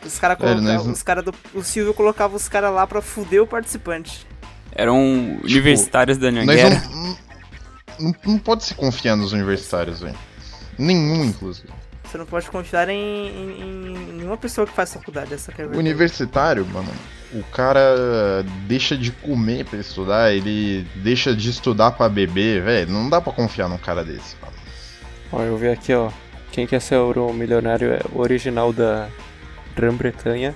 [0.04, 0.62] Os caras colocavam.
[0.62, 1.34] nós- Os cara do.
[1.52, 4.26] O Silvio colocava os caras lá pra fuder o participante.
[4.72, 6.80] Eram universitários da Anhanguera.
[6.88, 7.16] não,
[7.98, 10.16] não, não pode se confiar nos universitários, velho.
[10.78, 11.68] Nenhum, inclusive.
[12.10, 15.66] Você não pode confiar em, em- em nenhuma pessoa que faz faculdade, essa que é
[15.66, 16.88] universitário, mano,
[17.34, 22.90] o cara deixa de comer pra estudar, ele deixa de estudar pra beber, velho.
[22.90, 24.54] Não dá pra confiar num cara desse, mano.
[25.30, 26.10] Ó, eu vi aqui, ó.
[26.50, 29.08] Quem quer ser o milionário é original da
[29.76, 30.54] Grã-Bretanha.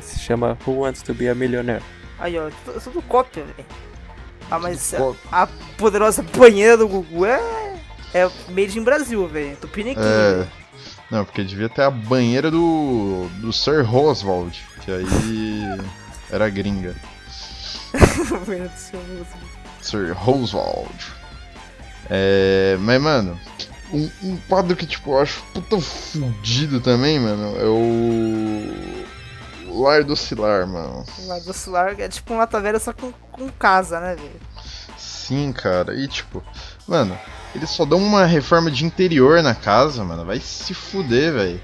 [0.00, 1.82] Se chama Who Wants to be a Millionaire.
[2.18, 3.68] Aí, ó, tudo, tudo cópia, velho.
[4.50, 5.46] Ah, mas a, a
[5.76, 7.38] poderosa banheira do Gugu é.
[8.14, 9.54] É made in Brasil, velho.
[9.60, 10.00] Tupiniquim.
[10.00, 10.34] É.
[10.36, 10.48] velho.
[11.10, 13.28] Não, porque devia ter a banheira do.
[13.40, 15.06] do Sir Oswald, que aí.
[16.30, 16.94] era gringa.
[18.46, 19.26] Banheira do.
[19.80, 21.12] Sir Oswald.
[22.10, 22.76] É.
[22.80, 23.40] Mas, mano,
[23.92, 29.72] um, um quadro que, tipo, eu acho puta fudido também, mano, é o.
[29.72, 31.06] o Lar do Cilar, mano.
[31.26, 34.40] Lá do celular é tipo um lata velha só com, com casa, né, velho?
[34.98, 35.94] Sim, cara.
[35.94, 36.44] E, tipo,
[36.88, 37.16] mano,
[37.54, 40.24] eles só dão uma reforma de interior na casa, mano.
[40.24, 41.60] Vai se fuder, velho.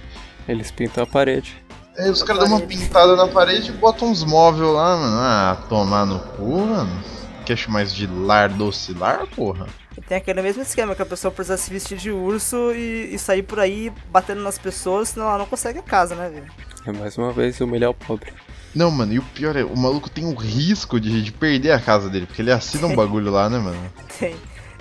[0.47, 1.57] Eles pintam a parede.
[1.99, 5.17] Aí os caras dão uma pintada na parede e botam uns móveis lá, mano.
[5.19, 7.03] Ah, tomar no cu, mano.
[7.47, 9.67] Quer mais de lar docilar, porra?
[9.97, 13.19] E tem aquele mesmo esquema que a pessoa precisa se vestir de urso e, e
[13.19, 16.51] sair por aí batendo nas pessoas, senão ela não consegue a casa, né, velho?
[16.87, 18.33] É mais uma vez humilhar o pobre.
[18.75, 21.79] Não, mano, e o pior é, o maluco tem o risco de, de perder a
[21.79, 23.79] casa dele, porque ele assina um bagulho lá, né, mano?
[24.19, 24.35] Tem.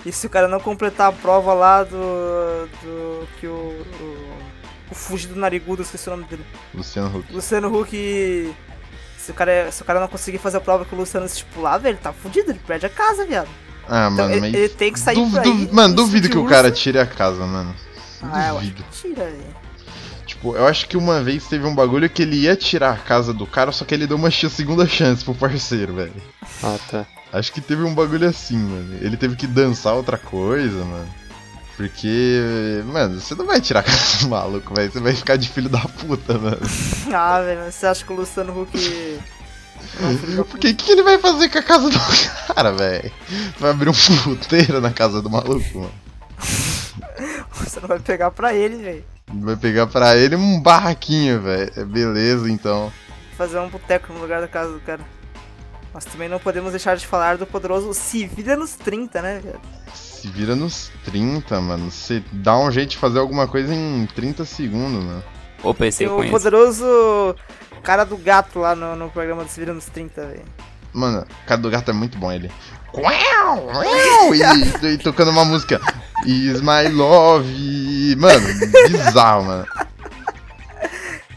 [0.04, 2.68] E se o cara não completar a prova lá do.
[2.82, 3.28] do.
[3.40, 3.50] que o.
[4.00, 4.34] o,
[4.90, 6.44] o fugido narigudo, esqueci o nome dele.
[6.74, 7.32] Luciano Huck.
[7.32, 8.54] Luciano Huck.
[9.18, 11.80] Se o, cara, se o cara não conseguir fazer a prova que o Luciano estipular,
[11.80, 13.48] velho, ele tá fudido, ele perde a casa, viado.
[13.88, 14.54] Ah, Então, mano, ele, mas.
[14.54, 17.74] ele tem que sair duv- duv- mano, duvido que o cara tire a casa, mano.
[18.22, 18.82] Ah, eu acho Duvido.
[18.84, 19.64] que tira, velho.
[20.26, 23.32] Tipo, eu acho que uma vez teve um bagulho que ele ia tirar a casa
[23.32, 26.12] do cara, só que ele deu uma segunda chance pro parceiro, velho.
[26.62, 27.06] Ah, tá.
[27.34, 28.96] Acho que teve um bagulho assim, mano.
[29.00, 31.08] Ele teve que dançar outra coisa, mano.
[31.76, 32.40] Porque,
[32.86, 34.92] mano, você não vai tirar a casa do maluco, velho.
[34.92, 36.60] Você vai ficar de filho da puta, mano.
[37.12, 39.20] Ah, velho, você acha que o Luciano Huck.
[39.98, 41.98] Não, Porque o que, que ele vai fazer com a casa do
[42.54, 43.10] cara, velho?
[43.58, 43.92] Vai abrir um
[44.22, 45.92] puteiro na casa do maluco, mano.
[47.50, 49.04] Você não vai pegar pra ele, velho.
[49.26, 51.72] Vai pegar pra ele um barraquinho, velho.
[51.76, 52.92] É beleza, então.
[53.36, 55.00] Fazer um boteco no lugar da casa do cara.
[55.94, 59.60] Mas também não podemos deixar de falar do poderoso Se Vira nos 30, né, velho?
[59.94, 61.90] Se vira nos 30, mano.
[61.90, 65.24] Você dá um jeito de fazer alguma coisa em 30 segundos, mano.
[65.62, 66.32] Opa, esse Tem eu o conheço.
[66.32, 67.36] poderoso
[67.84, 70.42] cara do gato lá no, no programa do Se Vira nos 30, velho.
[70.92, 72.50] Mano, o cara do gato é muito bom, ele.
[72.94, 75.80] Uau, uau, e, e tocando uma música.
[76.24, 78.16] Is my love.
[78.16, 78.46] Mano,
[78.88, 79.66] bizarro, mano.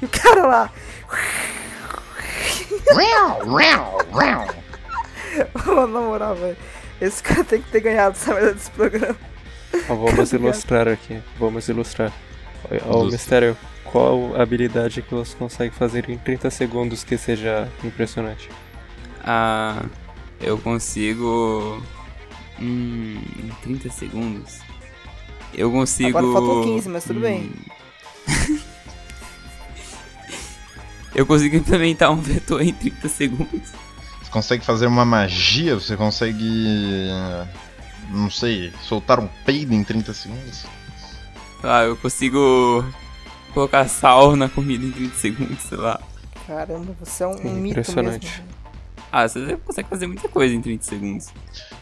[0.02, 0.70] E o cara lá,
[5.68, 6.58] Oh, na moral, velho.
[7.00, 9.16] Esse cara tem que ter ganhado essa merda desse programa.
[9.90, 11.22] Ó, vamos ilustrar aqui.
[11.38, 12.12] Vamos ilustrar.
[12.64, 13.12] Ó, Ilustra.
[13.12, 18.50] Mistério, qual habilidade que você consegue fazer em 30 segundos que seja impressionante?
[19.24, 19.84] Ah,
[20.42, 21.82] eu consigo.
[22.60, 24.60] Hum, em 30 segundos.
[25.54, 26.18] Eu consigo.
[26.18, 27.52] Agora faltou 15, mas tudo bem.
[31.16, 33.70] Eu consigo implementar um vetor em 30 segundos.
[34.22, 35.76] Você consegue fazer uma magia?
[35.76, 37.08] Você consegue.
[38.12, 40.66] Não sei, soltar um peido em 30 segundos?
[41.64, 42.86] Ah, eu consigo
[43.54, 46.00] colocar sal na comida em 30 segundos, sei lá.
[46.46, 48.26] Caramba, você é um, um mito Impressionante.
[48.26, 48.44] mesmo.
[49.12, 51.28] Ah, você consegue fazer muita coisa em 30 segundos.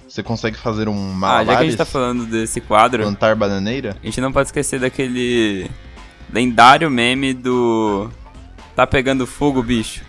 [0.08, 3.98] Você consegue fazer um Ah, já que a gente tá falando desse quadro, plantar bananeira?
[4.02, 5.70] a gente não pode esquecer daquele
[6.32, 8.10] lendário meme do.
[8.76, 10.02] Tá pegando fogo, bicho.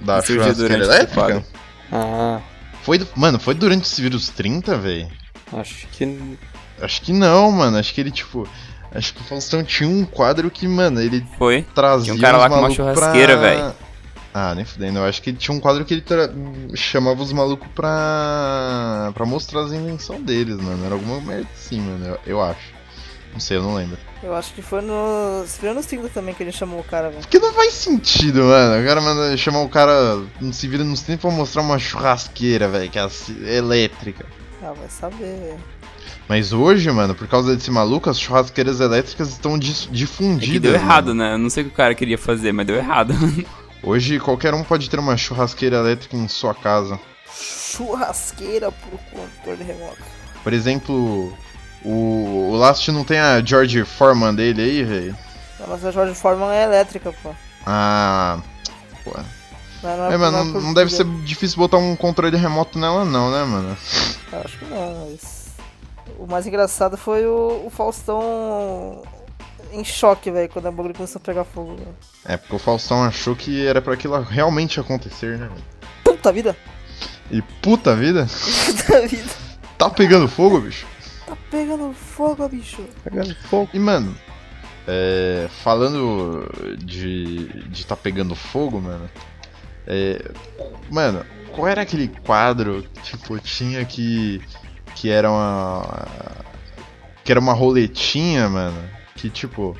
[0.00, 1.44] Da churrasqueira elétrica?
[1.92, 2.40] Ah,
[2.82, 5.08] Foi, do- mano, foi durante esse vírus 30, velho?
[5.52, 6.38] acho que.
[6.80, 7.76] Acho que não, mano.
[7.76, 8.48] Acho que ele, tipo.
[8.94, 11.62] Acho que o Faustão tinha um quadro que, mano, ele Foi.
[11.74, 12.06] trazia.
[12.06, 13.74] Tinha um cara lá com uma churrasqueira, pra- velho.
[14.32, 14.98] Ah, nem fudendo.
[15.00, 16.30] Eu acho que ele tinha um quadro que ele tra-
[16.74, 19.10] chamava os malucos pra.
[19.12, 20.84] pra mostrar as invenções deles, mano.
[20.86, 22.06] Era alguma merda assim, mano.
[22.06, 22.79] Eu, eu acho.
[23.32, 23.96] Não sei, eu não lembro.
[24.22, 25.44] Eu acho que foi no.
[25.46, 27.20] Se vira nos 30 também que ele chamou o cara, velho.
[27.22, 28.82] Porque não faz sentido, mano.
[28.82, 30.22] O cara manda chamar o cara.
[30.40, 34.26] Não se vira nos tempos pra mostrar uma churrasqueira, velho, que é assim, elétrica.
[34.62, 35.58] Ah, vai saber, velho.
[36.28, 40.48] Mas hoje, mano, por causa desse maluco, as churrasqueiras elétricas estão É difundidas.
[40.48, 40.84] que deu mano.
[40.84, 41.34] errado, né?
[41.34, 43.14] Eu não sei o que o cara queria fazer, mas deu errado.
[43.82, 47.00] Hoje qualquer um pode ter uma churrasqueira elétrica em sua casa.
[47.74, 49.96] Churrasqueira pro controle remoto.
[50.42, 51.32] Por exemplo,
[51.84, 55.16] o, o Last não tem a George Foreman dele aí, velho?
[55.58, 57.30] Não, mas a Jorge Foreman é elétrica, pô.
[57.66, 58.38] Ah.
[59.04, 59.12] Pô.
[59.82, 62.78] Não, não É, mano, não não, por- não deve ser difícil botar um controle remoto
[62.78, 63.76] nela, não, né, mano?
[64.32, 65.40] Eu Acho que não, mas.
[66.18, 69.02] O mais engraçado foi o, o Faustão
[69.72, 71.76] em choque, velho, quando a bagulho começou a pegar fogo.
[71.76, 71.96] velho.
[72.26, 75.64] É, porque o Faustão achou que era pra aquilo realmente acontecer, né, velho?
[76.04, 76.56] Puta vida!
[77.30, 78.26] E puta vida,
[78.66, 79.30] Puta vida!
[79.78, 80.84] tá pegando fogo, bicho?
[81.50, 82.84] Pegando fogo, bicho!
[83.02, 83.70] Pegando fogo.
[83.74, 84.14] E, mano,
[84.86, 89.10] é, falando de, de tá pegando fogo, mano,
[89.86, 90.30] é,
[90.90, 94.40] mano, qual era aquele quadro que, tipo, tinha que,
[94.94, 96.06] que era uma,
[97.24, 99.76] que era uma roletinha, mano, que, tipo,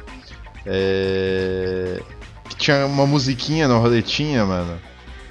[0.66, 2.02] é,
[2.48, 4.80] que tinha uma musiquinha na roletinha, mano,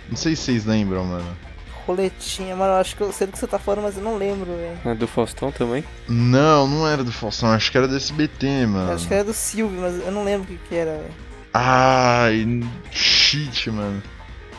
[0.07, 1.48] não sei se vocês lembram, mano.
[1.89, 4.15] Roletinha, mano, eu acho que eu sei do que você tá falando, mas eu não
[4.15, 4.77] lembro, velho.
[4.85, 5.83] É do Faustão também?
[6.07, 8.91] Não, não era do Faustão, acho que era do SBT, mano.
[8.91, 11.13] Eu Acho que era do Silvio, mas eu não lembro o que, que era, velho.
[11.51, 14.03] Ai, shit, mano.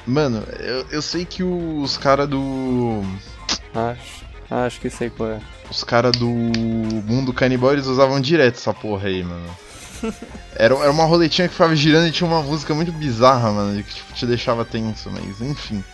[0.05, 3.01] Mano, eu, eu sei que os cara do.
[3.73, 4.25] Acho.
[4.51, 5.41] Acho que sei qual é.
[5.71, 9.57] Os cara do Mundo Canibal eles usavam direto essa porra aí, mano.
[10.57, 13.95] Era, era uma roletinha que ficava girando e tinha uma música muito bizarra, mano, que
[13.95, 15.85] tipo, te deixava tenso, mas enfim.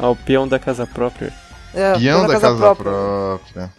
[0.00, 1.30] Ao peão da casa própria.
[1.74, 2.90] É, peão, peão da, da, casa, casa própria.
[2.90, 3.72] própria.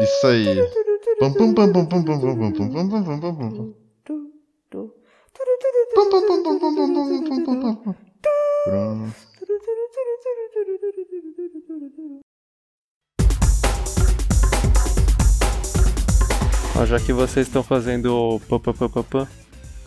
[0.00, 0.58] Isso aí.
[16.76, 19.28] Ó, já que vocês estão fazendo o pam pam pam pam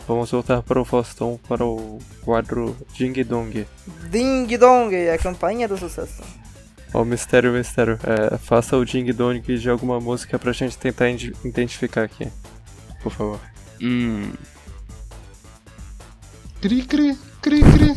[0.08, 3.66] vamos voltar para o Faustão para o quadro Ding Dong.
[4.10, 6.22] Ding Dong, a campainha do sucesso.
[6.94, 7.98] Ó, mistério, mistério.
[8.02, 12.26] É, faça o Ding Dong de alguma música pra gente tentar identificar aqui.
[13.02, 13.40] Por favor.
[13.82, 14.32] hum.
[16.60, 17.94] Cri cri cri cri.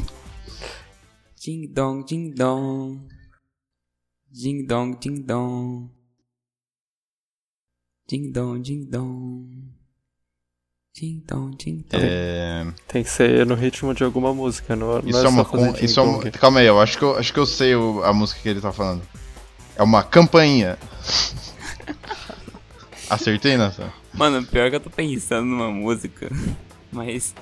[1.44, 3.08] Ding dong, ding dong.
[4.30, 5.90] Ding dong, ding dong.
[8.08, 9.81] Ding dong, ding dong.
[10.94, 11.56] Ding dong.
[11.94, 12.68] É.
[12.88, 15.44] Tem que ser no ritmo de alguma música, não, não Isso é é uma.
[15.46, 17.40] só fazer con- Ding Isso é uma calma aí, eu acho que eu, acho que
[17.40, 19.02] eu sei o- a música que ele tá falando.
[19.76, 20.78] É uma campainha.
[23.10, 23.90] Acertei, Nathan?
[24.14, 26.30] Mano, pior que eu tô pensando numa música,
[26.92, 27.34] mas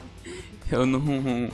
[0.71, 1.49] Eu não.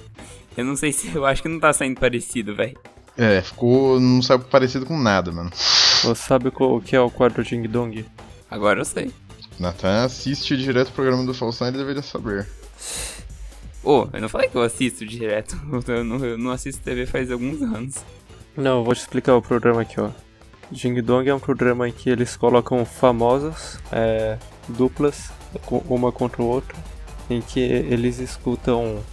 [0.58, 1.14] Eu não sei se.
[1.16, 2.78] Eu acho que não tá saindo parecido, velho.
[3.18, 3.98] É, ficou.
[4.00, 5.50] não saiu parecido com nada, mano.
[5.54, 8.06] Você sabe qual que é o quadro Ding Dong?
[8.52, 9.12] Agora eu sei.
[9.60, 12.48] Natan assiste direto o programa do Faustão, ele deveria saber.
[13.84, 15.56] Ô, eu não falei que eu assisto direto.
[15.88, 17.96] Eu não, eu não assisto TV faz alguns anos.
[18.58, 20.10] Não, eu vou te explicar o programa aqui, ó.
[20.72, 24.38] Ding Dong é um programa em que eles colocam famosos, é,
[24.68, 25.32] duplas,
[25.88, 26.76] uma contra o outro,
[27.30, 29.04] em que eles escutam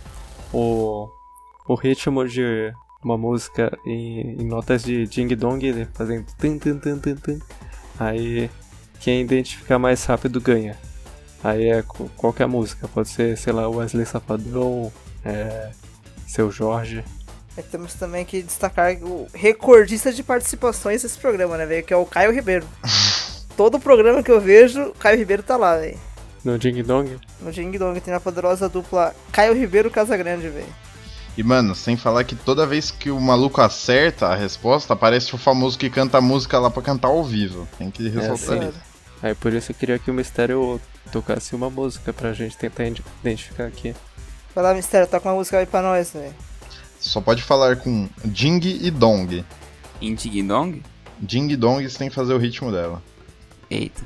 [0.52, 1.10] o,
[1.66, 2.72] o ritmo de
[3.04, 7.38] uma música em, em notas de Ding Dong, né, fazendo tum tum tum tum tum.
[7.98, 8.48] Aí
[9.02, 10.78] quem identificar mais rápido ganha.
[11.42, 11.84] Aí é
[12.16, 14.92] qualquer música, pode ser, sei lá, Wesley Safadão,
[15.24, 15.70] é,
[16.26, 17.04] Seu Jorge.
[17.56, 21.84] Aí temos também que destacar o recordista de participações desse programa, né, velho?
[21.84, 22.66] Que é o Caio Ribeiro.
[23.56, 25.98] Todo programa que eu vejo, o Caio Ribeiro tá lá, velho.
[26.44, 27.18] No Ding Dong?
[27.40, 30.82] No Ding Dong tem a poderosa dupla Caio Ribeiro Casagrande, velho.
[31.36, 35.38] E, mano, sem falar que toda vez que o maluco acerta a resposta, aparece o
[35.38, 37.66] famoso que canta a música lá pra cantar ao vivo.
[37.78, 38.68] Tem que ressaltar sim.
[38.68, 38.91] isso.
[39.22, 40.80] Aí por isso eu queria que o Mistério
[41.12, 43.94] tocasse uma música pra gente tentar identificar aqui.
[44.54, 46.34] Vai lá, Mistério, toca uma música aí pra nós, velho.
[46.98, 49.44] Só pode falar com Ding e Dong.
[50.00, 50.82] Em Ding Dong?
[51.18, 53.02] Ding e Dong, você tem que fazer o ritmo dela.
[53.70, 54.02] Eita.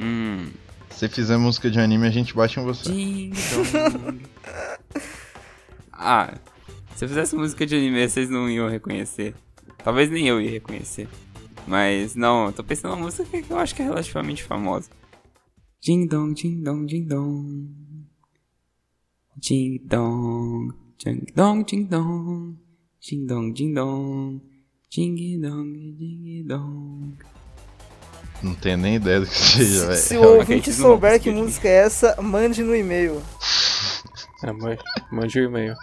[0.00, 0.48] Hum.
[0.90, 2.90] Se fizer música de anime, a gente bate em você.
[2.90, 4.22] Ding Dong.
[5.92, 6.34] ah,
[6.94, 9.34] se eu fizesse música de anime, vocês não iam reconhecer.
[9.82, 11.08] Talvez nem eu ia reconhecer.
[11.66, 14.90] Mas não, eu tô pensando numa música que eu acho que é relativamente famosa.
[15.84, 17.68] Ding dong, ding dong, ding dong.
[19.36, 20.72] Ding dong,
[21.02, 22.56] ding dong, ding dong.
[23.00, 24.40] Ding dong, ding dong.
[24.94, 27.14] Ding dong, ding dong.
[28.42, 29.98] Não tenho nem ideia do que seja, velho.
[29.98, 33.22] Se o ouvinte souber que música é essa, mande no e-mail.
[34.44, 34.76] É, ma-
[35.10, 35.74] mande o e-mail.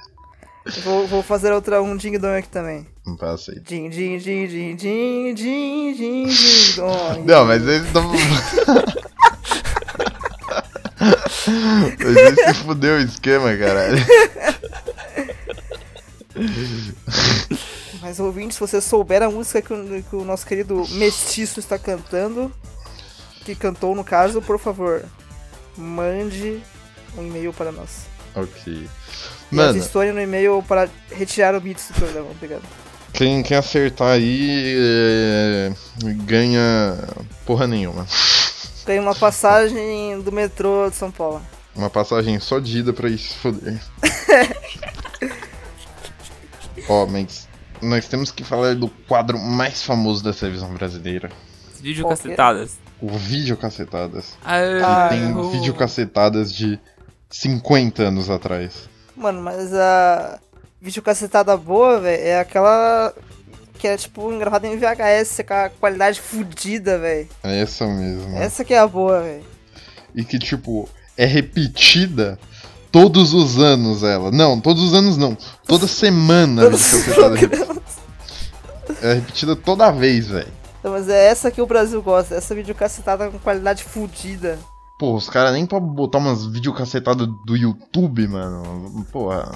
[0.84, 2.86] Vou, vou fazer outra um Ding Dong aqui também.
[3.06, 3.60] Não passa aí.
[3.60, 7.22] Ding, ding, ding, ding, ding, ding, ding, dong.
[7.26, 8.12] Não, mas eles não.
[11.98, 12.18] mas
[12.50, 13.98] esse fudeu o esquema, caralho.
[18.02, 21.78] Mas ouvinte, se você souber a música que o, que o nosso querido mestiço está
[21.80, 22.52] cantando,
[23.44, 25.04] que cantou no caso, por favor,
[25.78, 26.62] mande
[27.18, 28.08] um e-mail para nós.
[28.42, 28.88] Ok.
[29.52, 32.62] E Mano, adicione no e-mail para retirar o bits do programa, obrigado.
[33.14, 35.72] quem, quem acertar aí é,
[36.26, 36.98] ganha
[37.46, 38.06] porra nenhuma.
[38.86, 41.42] Tem uma passagem do metrô de São Paulo.
[41.76, 43.80] Uma passagem só de ida pra isso foder.
[46.88, 47.48] Ó, mas
[47.82, 51.30] nós temos que falar do quadro mais famoso da televisão brasileira.
[51.82, 52.10] Vídeo é?
[52.10, 52.78] cacetadas.
[53.02, 54.38] O Vídeo Cacetadas.
[54.44, 56.78] Ah, Tem o- vídeo cacetadas de
[57.30, 58.90] 50 anos atrás.
[59.16, 60.40] Mano, mas a
[60.82, 63.14] videocacetada boa, velho, é aquela
[63.78, 67.28] que é tipo gravada em VHS com a qualidade fodida, velho.
[67.44, 68.38] É essa mesmo.
[68.38, 69.46] Essa que é a boa, velho.
[70.14, 72.40] E que, tipo, é repetida
[72.92, 74.32] todos os anos ela.
[74.32, 75.38] Não, todos os anos não.
[75.66, 77.82] Toda semana a videocacetada é repetida.
[79.02, 80.52] É repetida toda vez, velho.
[80.84, 84.58] Mas é essa que o Brasil gosta, essa videocacetada com qualidade fodida.
[85.00, 89.06] Pô, os caras nem pra botar umas videocacetadas do YouTube, mano.
[89.12, 89.50] Porra.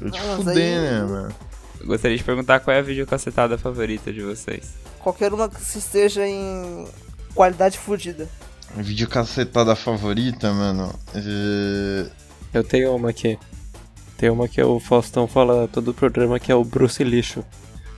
[0.00, 1.34] Eu te Ah, fuder, aí- né, mano?
[1.80, 4.74] Eu Gostaria de perguntar qual é a videocassetada favorita de vocês.
[4.98, 6.88] Qualquer uma que se esteja em
[7.32, 8.28] qualidade fodida.
[8.76, 10.92] Videocacetada favorita, mano.
[11.14, 12.06] É...
[12.52, 13.38] Eu tenho uma aqui.
[14.16, 17.44] Tem uma que o Faustão fala todo o programa que é o Bruce Lixo.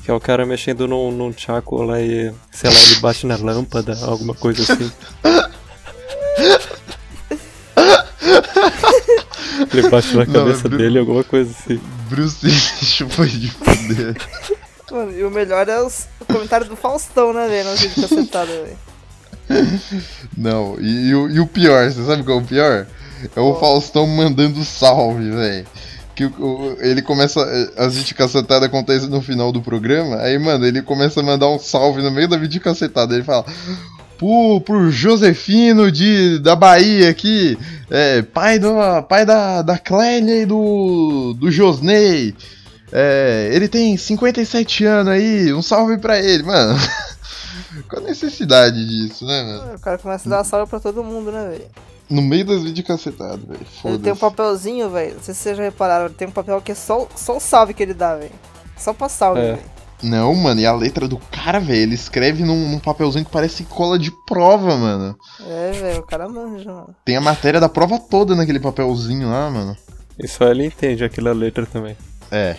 [0.04, 3.36] Que é o cara mexendo num, num tchaco lá e, sei lá, ele bate na
[3.36, 4.92] lâmpada, alguma coisa assim.
[9.72, 11.80] ele bate na Não, cabeça Bru- dele, alguma coisa assim.
[12.08, 14.16] Bruce Lixo foi de fuder.
[14.90, 17.68] Mano, e o melhor é os, o comentário do Faustão, né, velho?
[17.70, 18.78] Nas videocacetadas, velho.
[20.36, 22.86] Não, e, e o- e o pior, você sabe qual é o pior?
[23.36, 23.54] É o?
[23.58, 25.66] Faustão mandando salve, velho.
[26.14, 27.40] Que o- o- ele começa.
[27.76, 30.16] As videocacetadas acontecem no final do programa.
[30.16, 33.14] Aí, mano, ele começa a mandar um salve no meio da videocacetada.
[33.14, 33.44] Ele fala.
[34.20, 37.56] Pro, pro Josefino de, da Bahia aqui,
[37.90, 38.68] é, pai, do,
[39.08, 42.36] pai da, da Clélia e do, do Josney.
[42.92, 46.78] É, ele tem 57 anos aí, um salve pra ele, mano.
[47.88, 49.74] Qual a necessidade disso, né, mano?
[49.76, 51.64] O cara começa a dar salve pra todo mundo, né, velho?
[52.10, 53.60] No meio das videocacetadas, velho.
[53.86, 55.14] Ele tem um papelzinho, velho.
[55.14, 57.40] Não sei se vocês já repararam, ele tem um papel que é só, só o
[57.40, 58.32] salve que ele dá, velho.
[58.76, 59.44] Só pra salve, É.
[59.52, 59.79] velho.
[60.02, 63.64] Não, mano, e a letra do cara, velho, ele escreve num, num papelzinho que parece
[63.64, 65.16] cola de prova, mano.
[65.46, 66.94] É, velho, o cara manja, mano.
[67.04, 69.76] Tem a matéria da prova toda naquele papelzinho lá, mano.
[70.18, 71.96] E só ele entende aquela letra também.
[72.30, 72.56] É.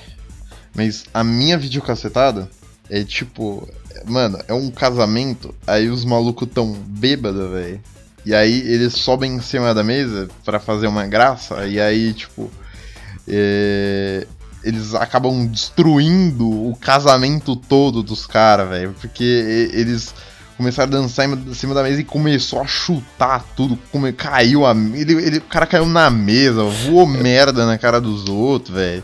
[0.75, 2.49] Mas a minha videocassetada
[2.89, 3.67] é tipo.
[4.05, 7.81] Mano, é um casamento, aí os malucos tão bêbados, velho.
[8.25, 12.51] E aí eles sobem em cima da mesa pra fazer uma graça, e aí, tipo.
[13.27, 14.27] é,
[14.63, 18.95] Eles acabam destruindo o casamento todo dos caras, velho.
[18.99, 20.13] Porque eles
[20.61, 23.77] começaram a dançar em cima da mesa e começou a chutar tudo.
[23.91, 24.13] Come...
[24.13, 24.71] Caiu a.
[24.71, 29.03] Ele, ele, o cara caiu na mesa, voou merda na cara dos outros, velho.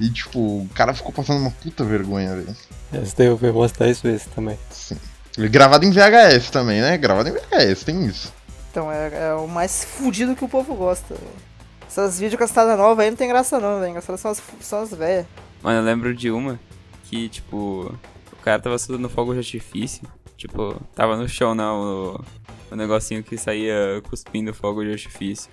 [0.00, 2.56] E tipo, o cara ficou passando uma puta vergonha, velho.
[2.92, 4.58] Essa daí eu vi umas 10 vezes também.
[4.70, 4.96] Sim.
[5.36, 6.96] Gravado em VHS também, né?
[6.96, 8.32] Gravado em VHS, tem isso.
[8.70, 11.14] Então é, é o mais fudido que o povo gosta.
[11.14, 11.51] velho.
[11.92, 13.90] Essas videocassetadas novas aí não tem graça não, velho.
[13.90, 15.26] Engraçado são as, são as velhas.
[15.62, 16.58] Mano, eu lembro de uma
[17.04, 17.94] que, tipo,
[18.32, 20.02] o cara tava soltando fogo de artifício.
[20.38, 22.24] Tipo, tava no chão, não, o,
[22.72, 25.50] o negocinho que saía cuspindo fogo de artifício.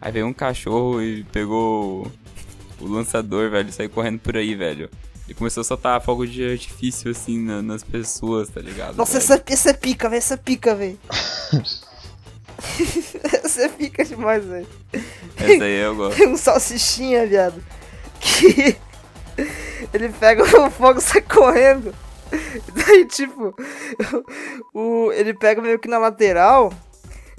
[0.00, 2.06] Aí veio um cachorro e pegou
[2.80, 4.88] o, o lançador, velho, e saiu correndo por aí, velho.
[5.26, 8.96] Ele começou a soltar fogo de artifício, assim, na- nas pessoas, tá ligado?
[8.96, 9.22] Nossa, velho?
[9.34, 10.18] essa, essa é pica, velho.
[10.18, 10.98] Essa é pica, velho.
[13.58, 14.66] é pica demais, velho.
[15.36, 16.16] Essa aí eu gosto.
[16.16, 17.62] Tem um salsichinha, viado.
[18.20, 18.76] Que
[19.92, 21.94] ele pega o fogo e sai correndo.
[22.74, 23.54] Daí, tipo,
[24.72, 26.72] o, ele pega meio que na lateral.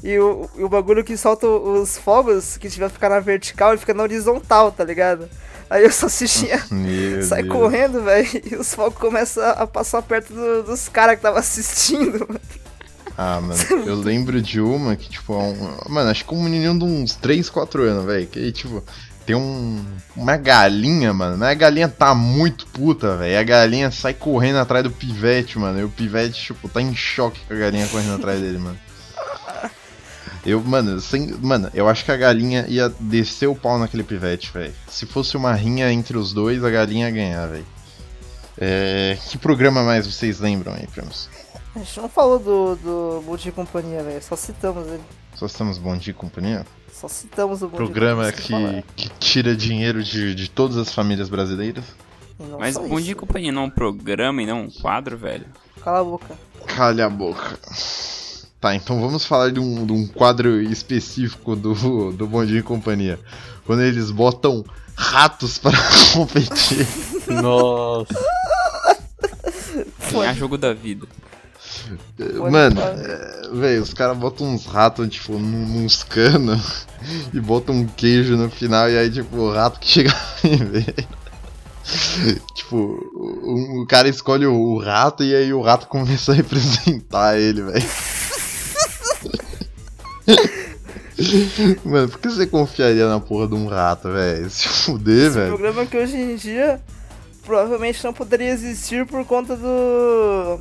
[0.04, 3.94] E o, o bagulho que solta os fogos, que tiver ficar na vertical, ele fica
[3.94, 5.30] na horizontal, tá ligado?
[5.70, 7.54] Aí o salsichinha Meu sai Deus.
[7.56, 12.28] correndo, velho, e os fogos começam a, passar perto do- dos caras que tava assistindo.
[13.18, 15.78] Ah, mano, eu lembro de uma que, tipo, é um...
[15.88, 18.26] mano, acho que um menino de uns 3, 4 anos, velho.
[18.26, 18.84] Que, tipo,
[19.26, 19.84] tem um.
[20.16, 21.38] Uma galinha, mano.
[21.38, 23.40] Mas a galinha tá muito puta, velho.
[23.40, 25.80] A galinha sai correndo atrás do pivete, mano.
[25.80, 28.80] E o pivete, tipo, tá em choque com a galinha correndo atrás dele, mano.
[30.46, 34.52] Eu, mano, sem, mano, eu acho que a galinha ia descer o pau naquele pivete,
[34.52, 34.74] velho.
[34.90, 37.66] Se fosse uma rinha entre os dois, a galinha ia ganhar, velho.
[38.58, 41.30] É, que programa mais vocês lembram aí, primos?
[41.76, 45.04] A gente não falou do, do Multi Companhia, velho, só citamos ele.
[45.36, 46.66] Só estamos bom dia e companhia?
[46.92, 48.84] Só citamos o Bom Dia Programa Companhia, sem falar.
[48.96, 51.84] que, que tira dinheiro de, de todas as famílias brasileiras.
[52.40, 53.02] E não Mas Bom isso.
[53.02, 55.48] Dia e Companhia não é um programa e não um quadro, velho.
[55.84, 56.38] Cala a boca.
[56.68, 57.60] Calha a boca.
[58.62, 62.64] Tá, então vamos falar de um, de um quadro específico do, do Bom Dia e
[62.64, 63.20] Companhia.
[63.66, 64.64] Quando eles botam
[64.96, 65.78] ratos para
[66.14, 66.88] competir.
[67.42, 68.14] Nossa.
[70.24, 71.08] É jogo da vida.
[72.52, 76.88] Mano, é, velho, os caras botam uns ratos, tipo, num- nos canos
[77.34, 80.14] e botam um queijo no final e aí, tipo, o rato que chega
[80.44, 80.96] velho.
[82.56, 87.38] Tipo, o, o cara escolhe o, o rato e aí o rato começa a representar
[87.38, 87.86] ele, velho.
[91.86, 94.50] Mano, por que você confiaria na porra de um rato, velho?
[94.50, 95.48] Se fuder, velho.
[95.58, 96.82] programa que hoje em dia
[97.46, 100.60] provavelmente não poderia existir por conta do.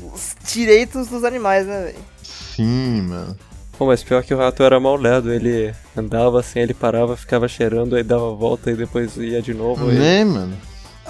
[0.00, 1.98] Dos direitos dos animais, né, velho?
[2.22, 3.36] Sim, mano.
[3.78, 5.32] Pô, mas pior que o rato era mal ledo.
[5.32, 9.52] Ele andava assim, ele parava, ficava cheirando, aí dava a volta e depois ia de
[9.52, 9.90] novo.
[9.92, 10.56] e- Né, mano?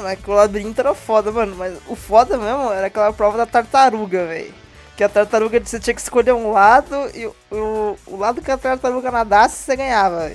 [0.02, 1.54] Mas que o labirinto era foda, mano.
[1.56, 4.52] Mas o foda mesmo era aquela prova da tartaruga, velho.
[4.96, 8.56] Que a tartaruga você tinha que escolher um lado e o, o, lado que a
[8.56, 10.32] tartaruga nadasse você ganhava.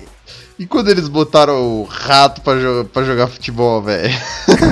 [0.60, 4.14] E quando eles botaram o rato pra, jo pra jogar futebol, velho?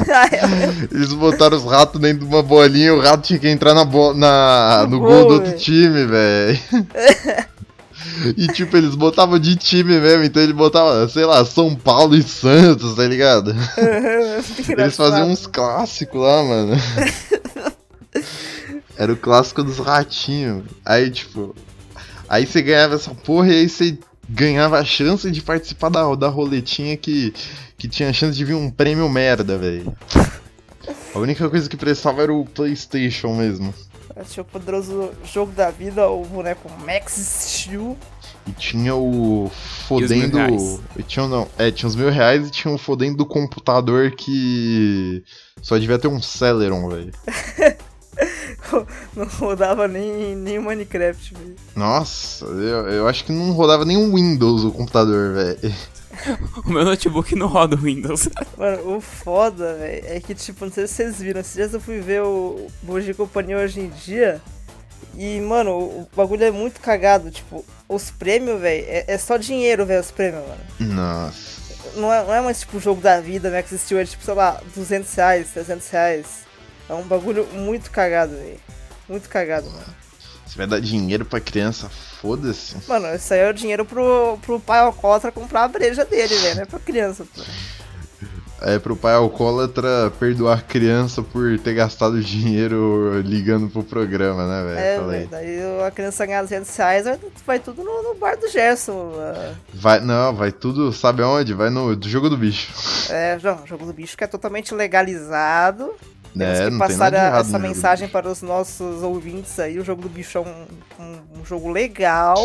[0.94, 3.84] Eles botaram os ratos dentro de uma bolinha e o rato tinha que entrar na
[4.14, 5.60] na, No no gol, gol do outro velho.
[5.60, 6.60] time, velho.
[8.38, 12.24] E tipo, eles botavam de time mesmo, então ele botava, sei lá, São Paulo e
[12.24, 13.56] Santos, tá ligado?
[14.78, 16.78] Eles faziam uns clássicos lá, mano.
[19.00, 20.66] Era o clássico dos ratinhos.
[20.86, 21.56] Aí, tipo.
[22.28, 23.98] Aí você ganhava essa porra e aí você
[24.28, 27.34] ganhava a chance de participar da, da roletinha que,
[27.78, 29.96] que tinha a chance de vir um prêmio merda, velho.
[31.16, 33.74] A única coisa que prestava era o PlayStation mesmo.
[34.28, 37.98] Tinha o poderoso jogo da vida, o boneco Max Steel.
[38.46, 39.50] E tinha o
[39.88, 40.38] fodendo.
[40.98, 45.24] E tinha, não, é, tinha os mil reais e tinha o fodendo do computador que.
[45.62, 47.14] Só devia ter um Celeron, velho.
[49.16, 51.56] Não rodava nem, nem Minecraft, velho.
[51.76, 55.76] Nossa, eu, eu acho que não rodava nem um Windows o computador, velho.
[56.66, 58.28] O meu notebook não roda o Windows.
[58.58, 61.80] Mano, o foda, velho, é que, tipo, não sei se vocês viram, esses dias eu
[61.80, 64.42] fui ver o Bugi Companhia hoje em dia.
[65.16, 67.32] E, mano, o, o bagulho é muito cagado.
[67.32, 70.94] Tipo, os prêmios, velho, é, é só dinheiro, velho, os prêmios, mano.
[70.94, 71.60] Nossa.
[71.96, 73.64] Não é, não é mais tipo o jogo da vida, né?
[73.64, 76.26] Que existiu, é tipo, sei lá, 200 reais, 300 reais.
[76.90, 78.60] É um bagulho muito cagado, velho.
[79.08, 79.86] Muito cagado, mano.
[80.46, 82.76] Você vai dar dinheiro pra criança, foda-se.
[82.88, 86.56] Mano, isso aí é o dinheiro pro, pro pai alcoólatra comprar a breja dele, velho.
[86.56, 87.42] Não é pra criança, pô.
[88.62, 94.76] É pro pai alcoólatra perdoar a criança por ter gastado dinheiro ligando pro programa, né,
[94.76, 95.12] velho?
[95.12, 95.28] É.
[95.28, 97.06] Daí a criança ganha 200 reais,
[97.46, 99.14] vai, tudo no, no bar do Gerson.
[99.18, 99.54] ah.
[99.74, 101.54] Vai, não, vai tudo, sabe aonde?
[101.54, 102.70] Vai no do jogo do bicho.
[103.10, 105.94] É, não, o jogo do bicho que é totalmente legalizado.
[106.38, 109.80] Temos É, que passar a- essa do mensagem para os nossos ouvintes aí.
[109.80, 110.66] O jogo do bicho é um,
[111.00, 112.38] um- um jogo legal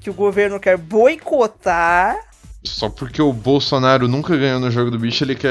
[0.00, 2.16] que o governo quer boicotar.
[2.66, 5.50] Só porque o Bolsonaro nunca ganhou no jogo do bicho, ele quer.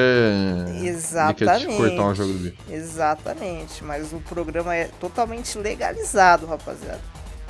[0.68, 1.78] Ele quer Exatamente.
[1.78, 2.58] cortar o jogo do bicho.
[2.70, 6.99] Exatamente, mas o programa é totalmente legalizado, rapaziada.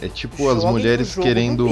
[0.01, 1.65] É tipo as mulheres querendo.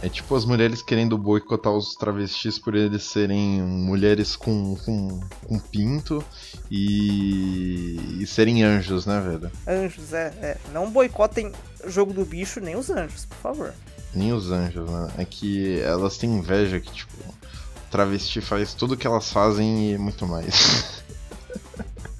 [0.00, 5.58] É tipo as mulheres querendo boicotar os travestis por eles serem mulheres com, com, com
[5.58, 6.24] pinto
[6.70, 9.50] e, e serem anjos, né, velho?
[9.66, 10.56] Anjos, é, é.
[10.72, 11.52] Não boicotem
[11.84, 13.74] o jogo do bicho nem os anjos, por favor.
[14.14, 15.08] Nem os anjos, né?
[15.18, 19.98] É que elas têm inveja que, tipo, o travesti faz tudo que elas fazem e
[19.98, 21.02] muito mais.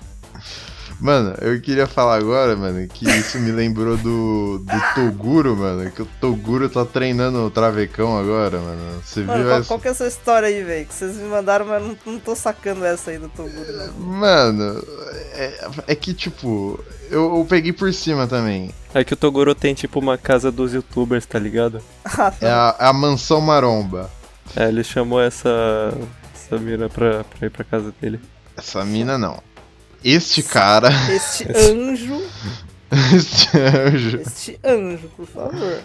[1.02, 5.90] Mano, eu queria falar agora, mano, que isso me lembrou do, do Toguro, mano.
[5.90, 9.02] Que o Toguro tá treinando o travecão agora, mano.
[9.04, 9.66] Você Mano, viu qual, essa?
[9.68, 10.86] qual que é essa história aí, velho?
[10.86, 13.92] Que vocês me mandaram, mas eu não, não tô sacando essa aí do Toguro, não.
[13.94, 14.80] Mano,
[15.32, 16.78] é, é que, tipo,
[17.10, 18.70] eu, eu peguei por cima também.
[18.94, 21.82] É que o Toguro tem tipo uma casa dos youtubers, tá ligado?
[22.04, 24.08] Ah, É a, é a mansão maromba.
[24.54, 25.92] É, ele chamou essa,
[26.32, 28.20] essa mina pra, pra ir pra casa dele.
[28.56, 29.42] Essa mina não.
[30.04, 32.22] Este cara, Este anjo,
[33.14, 34.18] este anjo.
[34.20, 35.80] este anjo, por favor.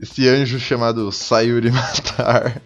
[0.00, 2.60] Esse anjo chamado Sayuri Matar.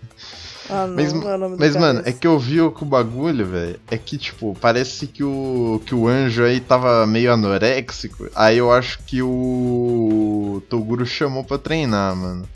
[0.69, 3.81] Ah, não, Mas, não é mas mano, é que eu vi o, bagulho, velho.
[3.91, 8.29] É que, tipo, parece que o, que o anjo aí tava meio anoréxico.
[8.37, 12.49] Aí eu acho que o Toguro chamou pra treinar, mano.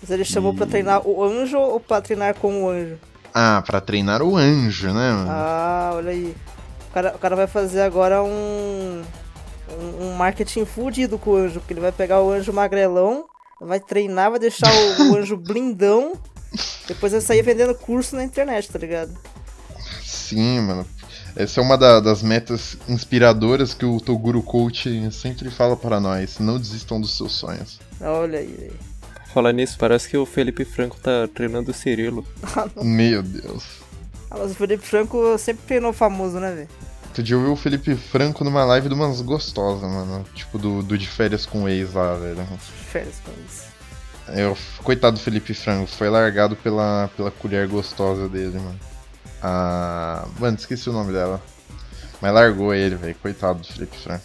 [0.00, 2.96] Mas ele chamou pra E- treinar o anjo ou pra treinar com o anjo?
[3.32, 5.30] Ah, pra treinar o anjo, né, mano?
[5.30, 6.34] Ah, olha aí.
[6.92, 9.02] O cara, o cara vai fazer agora um,
[9.70, 13.24] um, um marketing fudido com o anjo, porque ele vai pegar o anjo magrelão,
[13.60, 16.12] vai treinar, vai deixar o, o anjo blindão,
[16.86, 19.16] depois vai sair vendendo curso na internet, tá ligado?
[20.04, 20.86] Sim, mano.
[21.34, 26.38] Essa é uma da- das metas inspiradoras que o Toguro Coach sempre fala para nós.
[26.38, 27.80] Não desistam dos seus sonhos.
[28.02, 28.70] Olha aí.
[29.32, 32.26] Falar nisso, parece que o Felipe Franco tá treinando o Cirilo.
[32.82, 33.64] Meu Deus.
[34.32, 36.68] Ah, mas o Felipe Franco sempre treinou famoso, né, velho?
[37.04, 40.24] Outro dia eu vi o Felipe Franco numa live de umas gostosas, mano.
[40.34, 42.42] Tipo, do, do de férias com o ex lá, velho.
[42.90, 43.64] Férias com isso.
[44.28, 48.80] Eu, coitado do Felipe Franco, foi largado pela, pela colher gostosa dele, mano.
[49.42, 50.26] Ah.
[50.40, 51.42] Mano, esqueci o nome dela.
[52.18, 53.14] Mas largou ele, velho.
[53.16, 54.24] Coitado do Felipe Franco.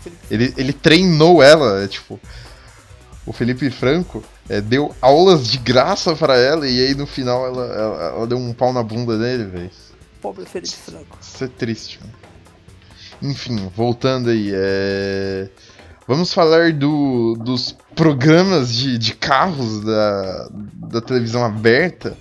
[0.00, 2.18] Felipe Ele, ele treinou ela, é, tipo.
[3.24, 7.66] O Felipe Franco é, deu aulas de graça pra ela e aí no final ela,
[7.66, 9.70] ela, ela deu um pau na bunda dele, velho.
[10.20, 11.16] Pobre Felipe Franco.
[11.20, 12.12] Isso é triste, mano.
[13.22, 15.48] Enfim, voltando aí, é...
[16.04, 22.16] Vamos falar do, dos programas de, de carros da, da televisão aberta.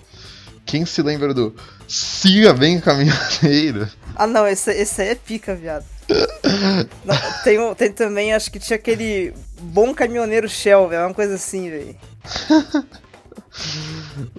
[0.68, 1.56] Quem se lembra do
[1.88, 3.90] Siga Bem Caminhoneiro?
[4.16, 5.86] Ah, não, esse, esse aí é pica, viado.
[7.06, 11.70] Não, tem, tem também, acho que tinha aquele Bom Caminhoneiro Shell, velho, uma coisa assim,
[11.70, 11.96] velho.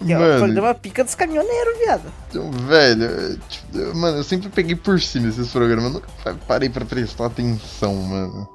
[0.04, 2.12] Que é o Mano, programa pica dos caminhoneiros, viado.
[2.28, 5.84] então, velho, tipo, mano, eu sempre peguei por cima esses programas.
[5.84, 8.48] Eu nunca pa- parei pra prestar atenção, mano.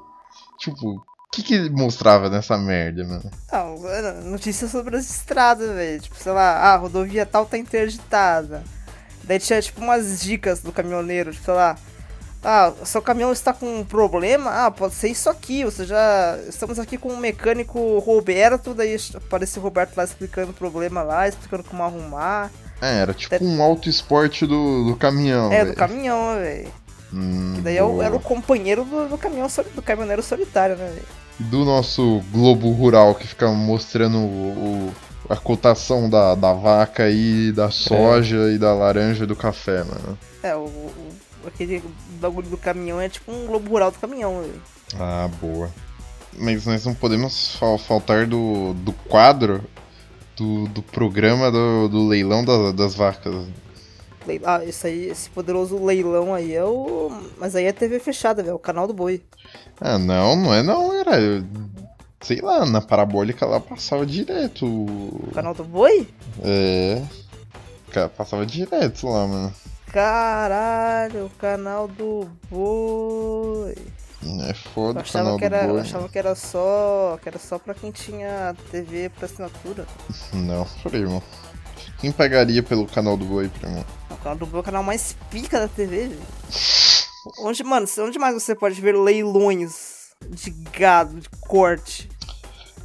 [0.58, 1.00] Tipo, o
[1.32, 3.30] que que mostrava nessa merda, mano?
[3.52, 6.00] Não, era notícias sobre as estradas, velho.
[6.00, 8.64] Tipo, sei lá, ah, a rodovia tal tá interditada.
[9.24, 11.76] Daí tinha, tipo, umas dicas do caminhoneiro, tipo, sei lá.
[12.48, 14.50] Ah, seu caminhão está com um problema?
[14.66, 15.64] Ah, pode ser isso aqui.
[15.64, 16.38] Você já.
[16.48, 18.72] Estamos aqui com o mecânico Roberto.
[18.72, 22.50] Daí aparece o Roberto lá explicando o problema lá, explicando como arrumar.
[22.80, 25.50] É, era tipo um auto esporte do, do caminhão.
[25.52, 25.70] é, velho.
[25.70, 26.68] do caminhão, velho.
[27.12, 28.04] Hum, Daí é o- boa.
[28.04, 31.06] era o companheiro do, do caminhão do caminhoneiro solitário, né, velho?
[31.38, 34.94] do nosso Globo Rural que fica mostrando o, o-
[35.28, 40.16] a cotação da, da vaca e da soja e da laranja e do café, mano.
[40.42, 41.12] É, o, o-
[41.48, 41.82] aquele
[42.20, 44.62] bagulho do caminhão é tipo um globo rural do caminhão, velho.
[44.98, 45.70] Ah, boa.
[46.38, 49.64] Mas nós não podemos fal- faltar do, do quadro
[50.36, 53.46] do, do programa do, do leilão da- das vacas.
[54.44, 57.10] Ah, esse aí, esse poderoso leilão aí é o.
[57.38, 59.22] Mas aí é TV fechada, velho, o canal do boi.
[59.80, 61.12] Ah, não, não é não, era.
[62.20, 64.66] Sei lá, na parabólica lá passava direto.
[64.66, 66.08] O canal do boi?
[66.42, 67.00] É.
[67.92, 69.54] Cara, Passava direto lá, mano.
[69.96, 73.74] Caralho, o canal do boi.
[74.44, 75.80] É Eu foda o achava canal que, era, do eu boi.
[75.80, 77.18] achava que era só.
[77.22, 79.86] que era só pra quem tinha TV por assinatura.
[80.34, 81.22] Não, primo.
[81.98, 83.82] Quem pagaria pelo canal do boi, primo?
[84.10, 86.20] O canal do Boi é o canal mais pica da TV, velho.
[87.38, 92.10] Onde, mano, onde mais você pode ver leilões de gado, de corte?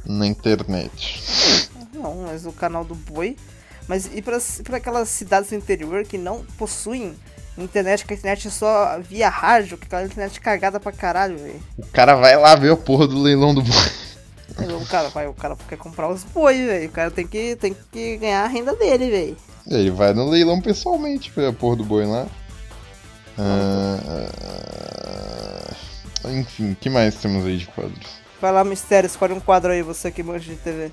[0.06, 1.68] Na internet.
[1.92, 3.36] Não, mas o canal do Boi.
[3.92, 7.14] Mas e pra, pra aquelas cidades do interior que não possuem
[7.58, 11.62] internet, que a internet é só via rádio, que aquela internet cagada pra caralho, velho.
[11.76, 13.92] O cara vai lá ver a porra do leilão do boi.
[14.56, 16.88] Aí O cara, vai, o cara quer comprar os boi, velho.
[16.88, 19.36] O cara tem que, tem que ganhar a renda dele, velho.
[19.66, 22.26] Ele vai no leilão pessoalmente ver a porra do boi lá.
[23.36, 23.98] Ah,
[26.30, 28.06] enfim, o que mais temos aí de quadros?
[28.40, 30.90] Vai lá, Mistério, escolhe um quadro aí, você que manja de TV.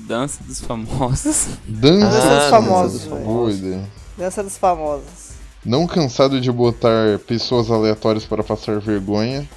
[0.00, 1.46] Dança dos famosos.
[1.66, 3.24] Dança Dança dos Ah, famosos, Dança dos velho.
[3.24, 3.60] Famosos.
[3.60, 3.84] doida.
[4.18, 5.26] Dança dos famosos.
[5.64, 9.48] Não cansado de botar pessoas aleatórias para passar vergonha,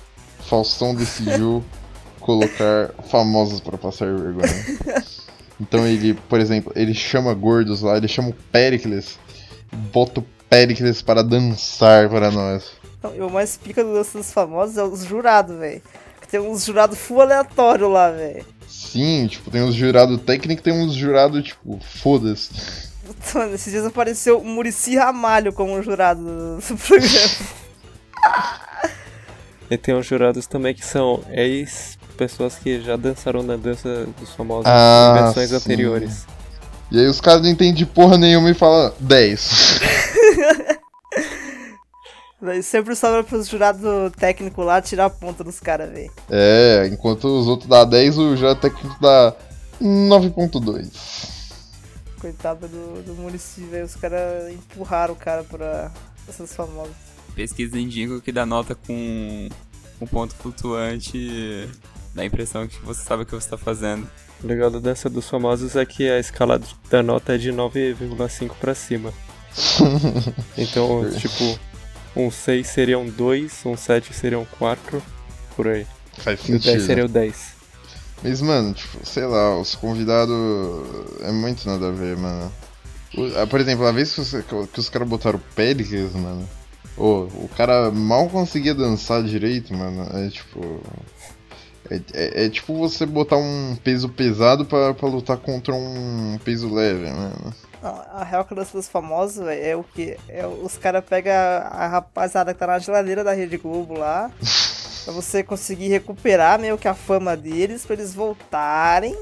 [0.50, 1.64] Faustão decidiu
[2.20, 5.04] colocar famosos para passar vergonha.
[5.60, 9.20] Então ele, por exemplo, ele chama gordos lá, ele chama o Pericles,
[9.94, 12.72] bota o Pericles para dançar para nós.
[13.04, 15.82] Não, e o mais pica do Dança dos Famosos é os jurados, velho.
[16.30, 18.46] Tem uns jurados full aleatório lá, velho.
[18.70, 22.49] Sim, tipo, tem uns jurados técnicos, tem uns jurados, tipo, foda-se.
[23.53, 27.09] Esses dias apareceu o Murici Ramalho como jurado do do programa.
[29.72, 34.65] E tem uns jurados também que são ex-pessoas que já dançaram na dança dos famosos
[34.65, 35.55] Ah, em versões sim.
[35.57, 36.26] anteriores.
[36.91, 39.80] E aí os caras não entendem porra nenhuma e falam 10.
[42.64, 46.12] Sempre sobra pros jurados técnicos lá tirar a ponta dos caras, velho.
[46.30, 49.36] É, enquanto os outros dá 10, o jurado técnico dá
[49.82, 50.88] 9.2.
[52.20, 53.86] Coitado do, do Murici, velho.
[53.86, 55.92] Os caras empurraram o cara pra
[56.28, 56.96] essas famosas.
[57.36, 59.50] Pesquisa indica que dá nota com
[60.02, 61.68] um ponto flutuante
[62.14, 64.10] dá a impressão que você sabe o que você tá fazendo.
[64.44, 66.60] O legal da dança dos famosos é que a escala
[66.90, 69.14] da nota é de 9,5 pra cima.
[70.58, 71.60] Então, tipo,
[72.28, 75.01] um 6 seria um 2, um 7 seria um 4,
[75.55, 75.86] por aí.
[76.17, 76.86] Faz E o 10 sentido.
[76.86, 77.59] seria o 10.
[78.24, 80.36] Mas, mano, tipo, sei lá, os convidados.
[81.22, 82.51] É muito nada a ver, mano.
[83.41, 84.32] Ah, por exemplo, a vez que os,
[84.72, 86.47] que os caras botaram o Pericles, mano.
[86.97, 90.05] ô, o cara mal conseguia dançar direito, mano.
[90.13, 90.82] É tipo.
[91.89, 97.09] É, é- é tipo você botar um peso pesado pra lutar contra um peso leve,
[97.09, 97.53] mano.
[97.82, 100.17] Não, a real que a dança dos famosos, velho, é o que?
[100.27, 104.30] É, os caras pegam a rapaziada que tá na geladeira da Rede Globo lá.
[105.05, 109.17] pra você conseguir recuperar meio que a fama deles, pra eles voltarem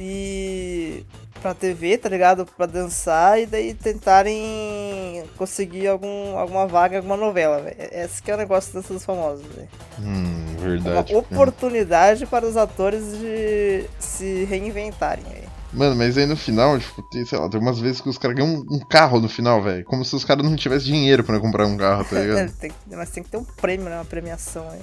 [0.00, 1.04] e.
[1.42, 2.46] pra TV, tá ligado?
[2.46, 7.76] Pra dançar e daí tentarem conseguir algum, alguma vaga, alguma novela, velho.
[7.92, 9.68] Esse que é o negócio da dança dos famosos, velho.
[10.00, 11.14] Hum, Uma verdade.
[11.14, 15.47] oportunidade para os atores de se reinventarem, velho.
[15.72, 18.36] Mano, mas aí no final, tipo, tem, sei lá, tem umas vezes que os caras
[18.36, 19.84] ganham um, um carro no final, velho.
[19.84, 22.50] Como se os caras não tivessem dinheiro pra comprar um carro, tá ligado?
[22.52, 23.96] Tem- mas tem que ter um prêmio, né?
[23.96, 24.80] Uma premiação aí.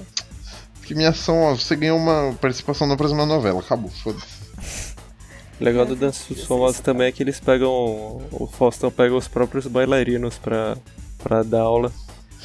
[0.80, 4.94] Porque minha ação, ó, você ganhou uma participação na próxima novela, acabou, foda-se.
[5.60, 7.70] O legal do dança dos famosos também é que eles pegam.
[8.32, 10.78] O Faustão pega os próprios bailarinos pra,
[11.18, 11.92] pra dar aula.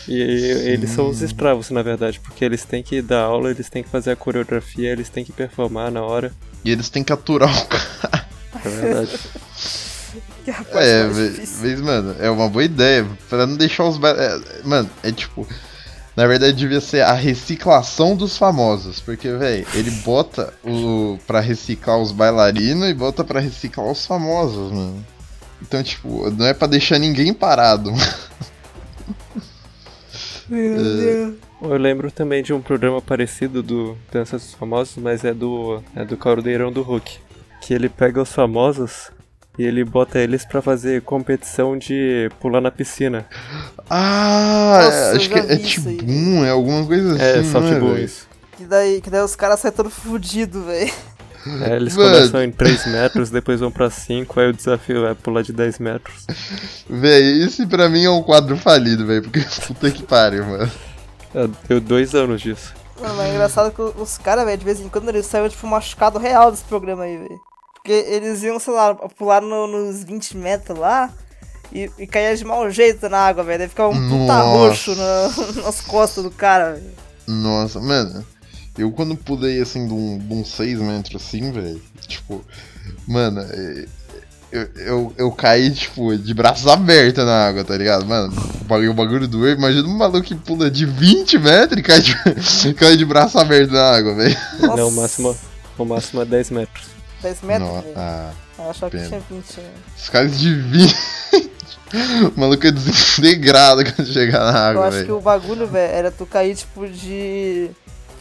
[0.08, 3.82] E eles são os escravos, na verdade, porque eles têm que dar aula, eles têm
[3.82, 6.32] que fazer a coreografia, eles têm que performar na hora.
[6.64, 8.29] E eles têm que aturar o cara.
[8.64, 9.18] É verdade.
[10.44, 13.06] Que parte É, vez, mano, é uma boa ideia.
[13.28, 13.96] Pra não deixar os.
[14.02, 15.46] é, mano, é tipo.
[16.16, 19.00] Na verdade, devia ser a reciclação dos famosos.
[19.00, 24.72] Porque, velho, ele bota o pra reciclar os bailarinos e bota pra reciclar os famosos,
[24.72, 25.04] mano.
[25.62, 27.92] Então, tipo, não é pra deixar ninguém parado.
[30.48, 31.34] Meu Deus.
[31.62, 36.04] Eu lembro também de um programa parecido do Dança dos Famosos, mas é do, é
[36.04, 37.18] do Caldeirão do Hulk.
[37.70, 39.12] Que ele pega os famosos
[39.56, 43.24] e ele bota eles pra fazer competição de pular na piscina.
[43.88, 45.56] Ah, Nossa, é, eu acho que é.
[45.56, 47.22] Tibum, é alguma coisa assim.
[47.22, 48.04] É, softball velho?
[48.04, 48.26] isso.
[48.56, 50.92] Que daí, que daí os caras saem todos fudidos, velho.
[51.62, 52.10] É, eles Mano.
[52.10, 55.78] começam em 3 metros, depois vão pra 5, aí o desafio é pular de 10
[55.78, 56.26] metros.
[56.88, 59.22] Véi, esse pra mim é um quadro falido, velho.
[59.22, 60.68] Porque puta que pariu, mano.
[61.32, 62.74] É, deu dois anos disso.
[63.00, 65.68] Mano, mas é engraçado que os caras, velho, de vez em quando eles saíram, tipo,
[65.68, 67.49] machucado real desse programa aí, velho.
[67.82, 71.10] Porque eles iam, sei lá, pular no- nos 20 metros lá
[71.72, 73.58] e, e caía de mau jeito na água, velho.
[73.60, 75.30] Daí ficava um puta roxo na-
[75.64, 76.92] nas costas do cara, velho.
[77.26, 78.24] Nossa, mano.
[78.78, 81.80] Eu quando pulei assim de um, de um 6 metros assim, velho.
[82.06, 82.44] Tipo,
[83.08, 83.86] mano, é-
[84.52, 88.04] eu, eu, eu caí, tipo, de braços abertos na água, tá ligado?
[88.04, 89.54] Mano, o bagulho, o bagulho doeu.
[89.54, 92.14] Imagina um maluco que pula de 20 metros e cai de,
[92.74, 94.36] cai de braço aberto na água, velho.
[94.60, 95.36] Não, o máximo,
[95.78, 96.84] o máximo é 10 metros.
[97.22, 97.94] 10 metros, Não, velho.
[97.96, 99.70] ah, Eu achava que tinha 20, né?
[99.96, 100.94] os caras de 20.
[102.36, 105.16] o maluco é desintegrado quando chegar na Eu água, acho que velho.
[105.16, 107.70] o bagulho, velho, era tu cair, tipo, de.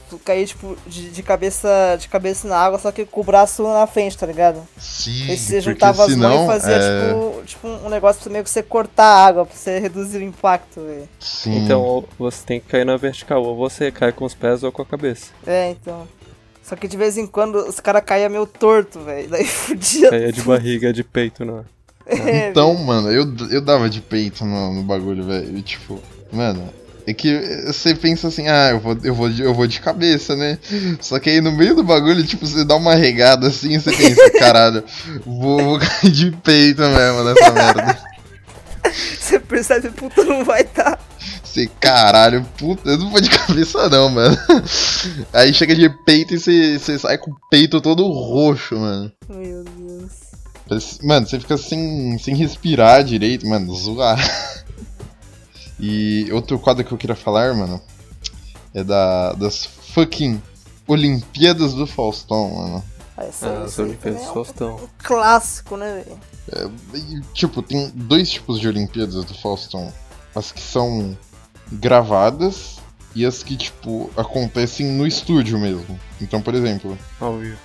[0.10, 3.62] Tu cair, tipo, de, de cabeça de cabeça na água, só que com o braço
[3.62, 4.60] na frente, tá ligado?
[4.76, 8.44] Sim, Aí você juntava as mãos e fazia, é, tipo, tipo, um negócio pra meio
[8.44, 11.08] que você cortar a água, pra você reduzir o impacto, velho.
[11.20, 11.64] Sim.
[11.64, 14.72] Então ou você tem que cair na vertical, ou você cai com os pés ou
[14.72, 15.28] com a cabeça.
[15.46, 16.08] É, então.
[16.70, 19.28] Só que de vez em quando os caras caíam meio torto, velho.
[19.28, 20.12] Daí fudia.
[20.12, 21.66] Caia de barriga, de peito, não.
[22.06, 25.60] É, Então, mano, eu, eu dava de peito no, no bagulho, velho.
[25.64, 26.00] Tipo,
[26.32, 26.70] mano,
[27.08, 30.36] é que você pensa assim, ah, eu vou, eu, vou de, eu vou de cabeça,
[30.36, 30.60] né?
[31.02, 33.92] Só que aí no meio do bagulho, tipo, você dá uma regada assim e você
[33.92, 34.84] pensa, caralho,
[35.26, 37.98] vou, vou cair de peito mesmo nessa merda.
[39.20, 41.00] Você percebe, puta, não vai dar.
[41.50, 44.38] Você, caralho, puta, eu não vou de cabeça não, mano.
[45.34, 49.12] Aí chega de peito e você, sai com o peito todo roxo, mano.
[49.28, 50.12] Meu Deus.
[50.68, 54.20] Parece- Mano, você fica sem, sem respirar direito, mano, zoar.
[55.80, 57.82] E outro quadro que eu queria falar, mano,
[58.74, 60.42] é da, das fucking
[60.86, 62.84] Olimpíadas do Faustão, mano.
[63.16, 64.76] Ah, essa, Ah, as Olimpíadas do é um- Faustão.
[64.76, 66.70] um clássico, né, velho?
[66.94, 69.94] E, tipo, tem dois tipos de Olimpíadas do Faustão.
[70.36, 71.18] As que são
[71.72, 72.78] gravadas
[73.16, 76.00] e as que, tipo, acontecem no estúdio mesmo.
[76.22, 77.58] Então, por exemplo, Ao vivo.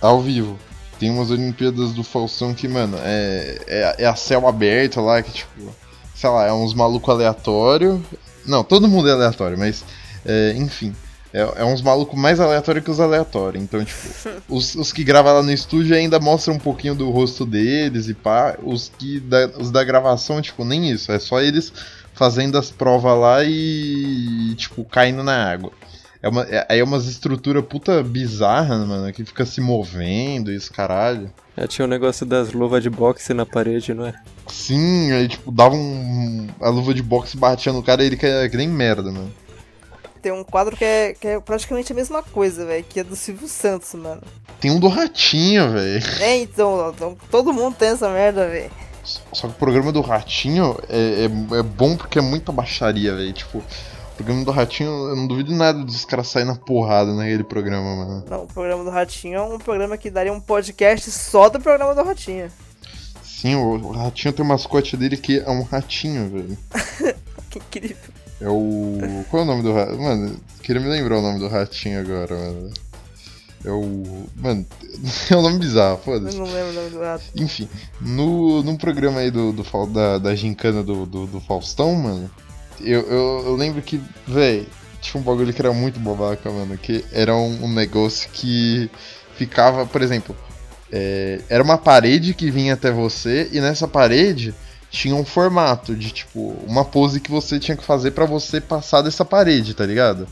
[0.00, 0.58] ao vivo.
[0.98, 5.32] Tem umas Olimpíadas do Faustão que, mano, é, é, é a céu aberto lá, que
[5.32, 5.74] tipo,
[6.14, 8.02] sei lá, é uns maluco aleatório.
[8.46, 9.84] Não, todo mundo é aleatório, mas,
[10.24, 10.94] é, enfim.
[11.34, 13.64] É, é uns malucos mais aleatórios que os aleatórios.
[13.64, 13.98] Então, tipo,
[14.48, 18.14] os, os que gravam lá no estúdio ainda mostram um pouquinho do rosto deles e
[18.14, 18.56] pá.
[18.62, 21.10] Os que da, os da gravação, tipo, nem isso.
[21.10, 21.72] É só eles
[22.14, 25.72] fazendo as provas lá e, tipo, caindo na água.
[26.22, 30.56] É uma, é, aí é umas estruturas puta bizarra, mano, que fica se movendo e
[30.56, 31.32] esse caralho.
[31.56, 34.14] É, tinha o negócio das luvas de boxe na parede, não é?
[34.46, 36.48] Sim, aí tipo, dava um.
[36.60, 39.32] A luva de boxe batia no cara e ele caía que nem merda, mano.
[40.22, 43.16] Tem um quadro que é, que é praticamente a mesma coisa, velho, que é do
[43.16, 44.22] Silvio Santos, mano.
[44.60, 46.04] Tem um do ratinho, velho.
[46.20, 48.70] É, então, então, todo mundo tem essa merda, velho.
[49.04, 53.32] Só que o programa do ratinho é, é, é bom porque é muita baixaria, velho.
[53.32, 57.44] Tipo, o programa do ratinho, eu não duvido nada dos caras saírem na porrada naquele
[57.44, 58.24] programa, mano.
[58.28, 61.94] Não, o programa do Ratinho é um programa que daria um podcast só do programa
[61.94, 62.50] do Ratinho.
[63.22, 66.58] Sim, o, o ratinho tem o mascote dele que é um ratinho, velho.
[67.50, 68.12] Que incrível.
[68.40, 69.24] É o.
[69.28, 70.00] Qual é o nome do ratinho?
[70.00, 72.72] Mano, queria me lembrar o nome do ratinho agora, mano.
[73.64, 74.26] É o.
[74.36, 74.66] Mano,
[75.30, 76.36] é um nome bizarro, Eu foda-se.
[76.36, 77.42] não lembro o nome do.
[77.42, 77.68] Enfim,
[78.00, 82.30] no, num programa aí do, do, da, da gincana do, do, do Faustão, mano,
[82.80, 84.66] eu, eu, eu lembro que, véi,
[85.00, 88.90] tinha um bagulho que era muito babaca, mano, que era um, um negócio que
[89.36, 90.36] ficava, por exemplo,
[90.90, 94.54] é, era uma parede que vinha até você e nessa parede
[94.90, 99.00] tinha um formato de, tipo, uma pose que você tinha que fazer pra você passar
[99.00, 100.28] dessa parede, tá ligado?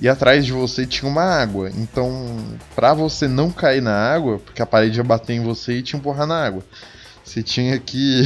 [0.00, 1.70] E atrás de você tinha uma água.
[1.76, 2.36] Então,
[2.74, 5.96] pra você não cair na água, porque a parede ia bater em você e te
[5.96, 6.62] empurrar na água,
[7.24, 8.22] você tinha que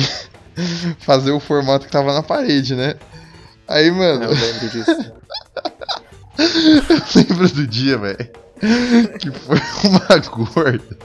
[1.00, 2.94] fazer o formato que tava na parede, né?
[3.66, 5.12] Aí, mano, Eu lembro disso.
[6.38, 8.30] eu lembro do dia, velho,
[9.18, 10.98] que foi uma gorda.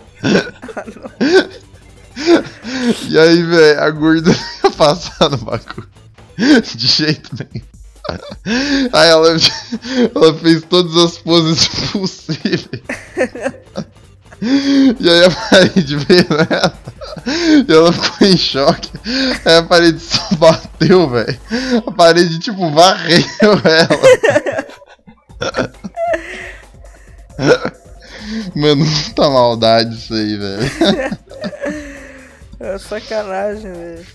[3.10, 5.90] E aí, velho, a gorda não ia passar no bagulho.
[6.38, 7.66] De jeito nenhum.
[8.92, 9.30] Aí ela,
[10.16, 12.68] ela fez todas as poses possíveis.
[15.00, 16.78] E aí a parede veio nela.
[17.68, 18.90] E ela ficou em choque.
[19.46, 21.40] Aí a parede só bateu, velho.
[21.88, 24.00] A parede, tipo, varreu ela.
[28.56, 30.70] Mano, muita maldade isso aí, velho.
[32.60, 34.06] É sacanagem, velho.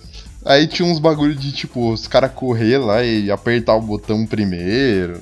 [0.48, 5.20] Aí tinha uns bagulho de, tipo, os caras correr lá e apertar o botão primeiro.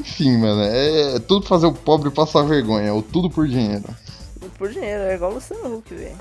[0.00, 3.84] Enfim, mano, é, é tudo pra fazer o pobre passar vergonha, ou tudo por dinheiro.
[4.40, 6.16] Tudo por dinheiro, é igual o Luciano Huck, velho.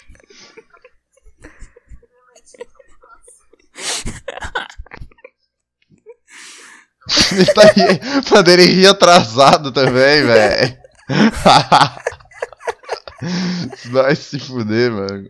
[7.31, 7.99] Ele tá ri...
[8.31, 10.77] Mano, ele ri atrasado também, velho.
[13.91, 15.29] Vai se fuder, mano.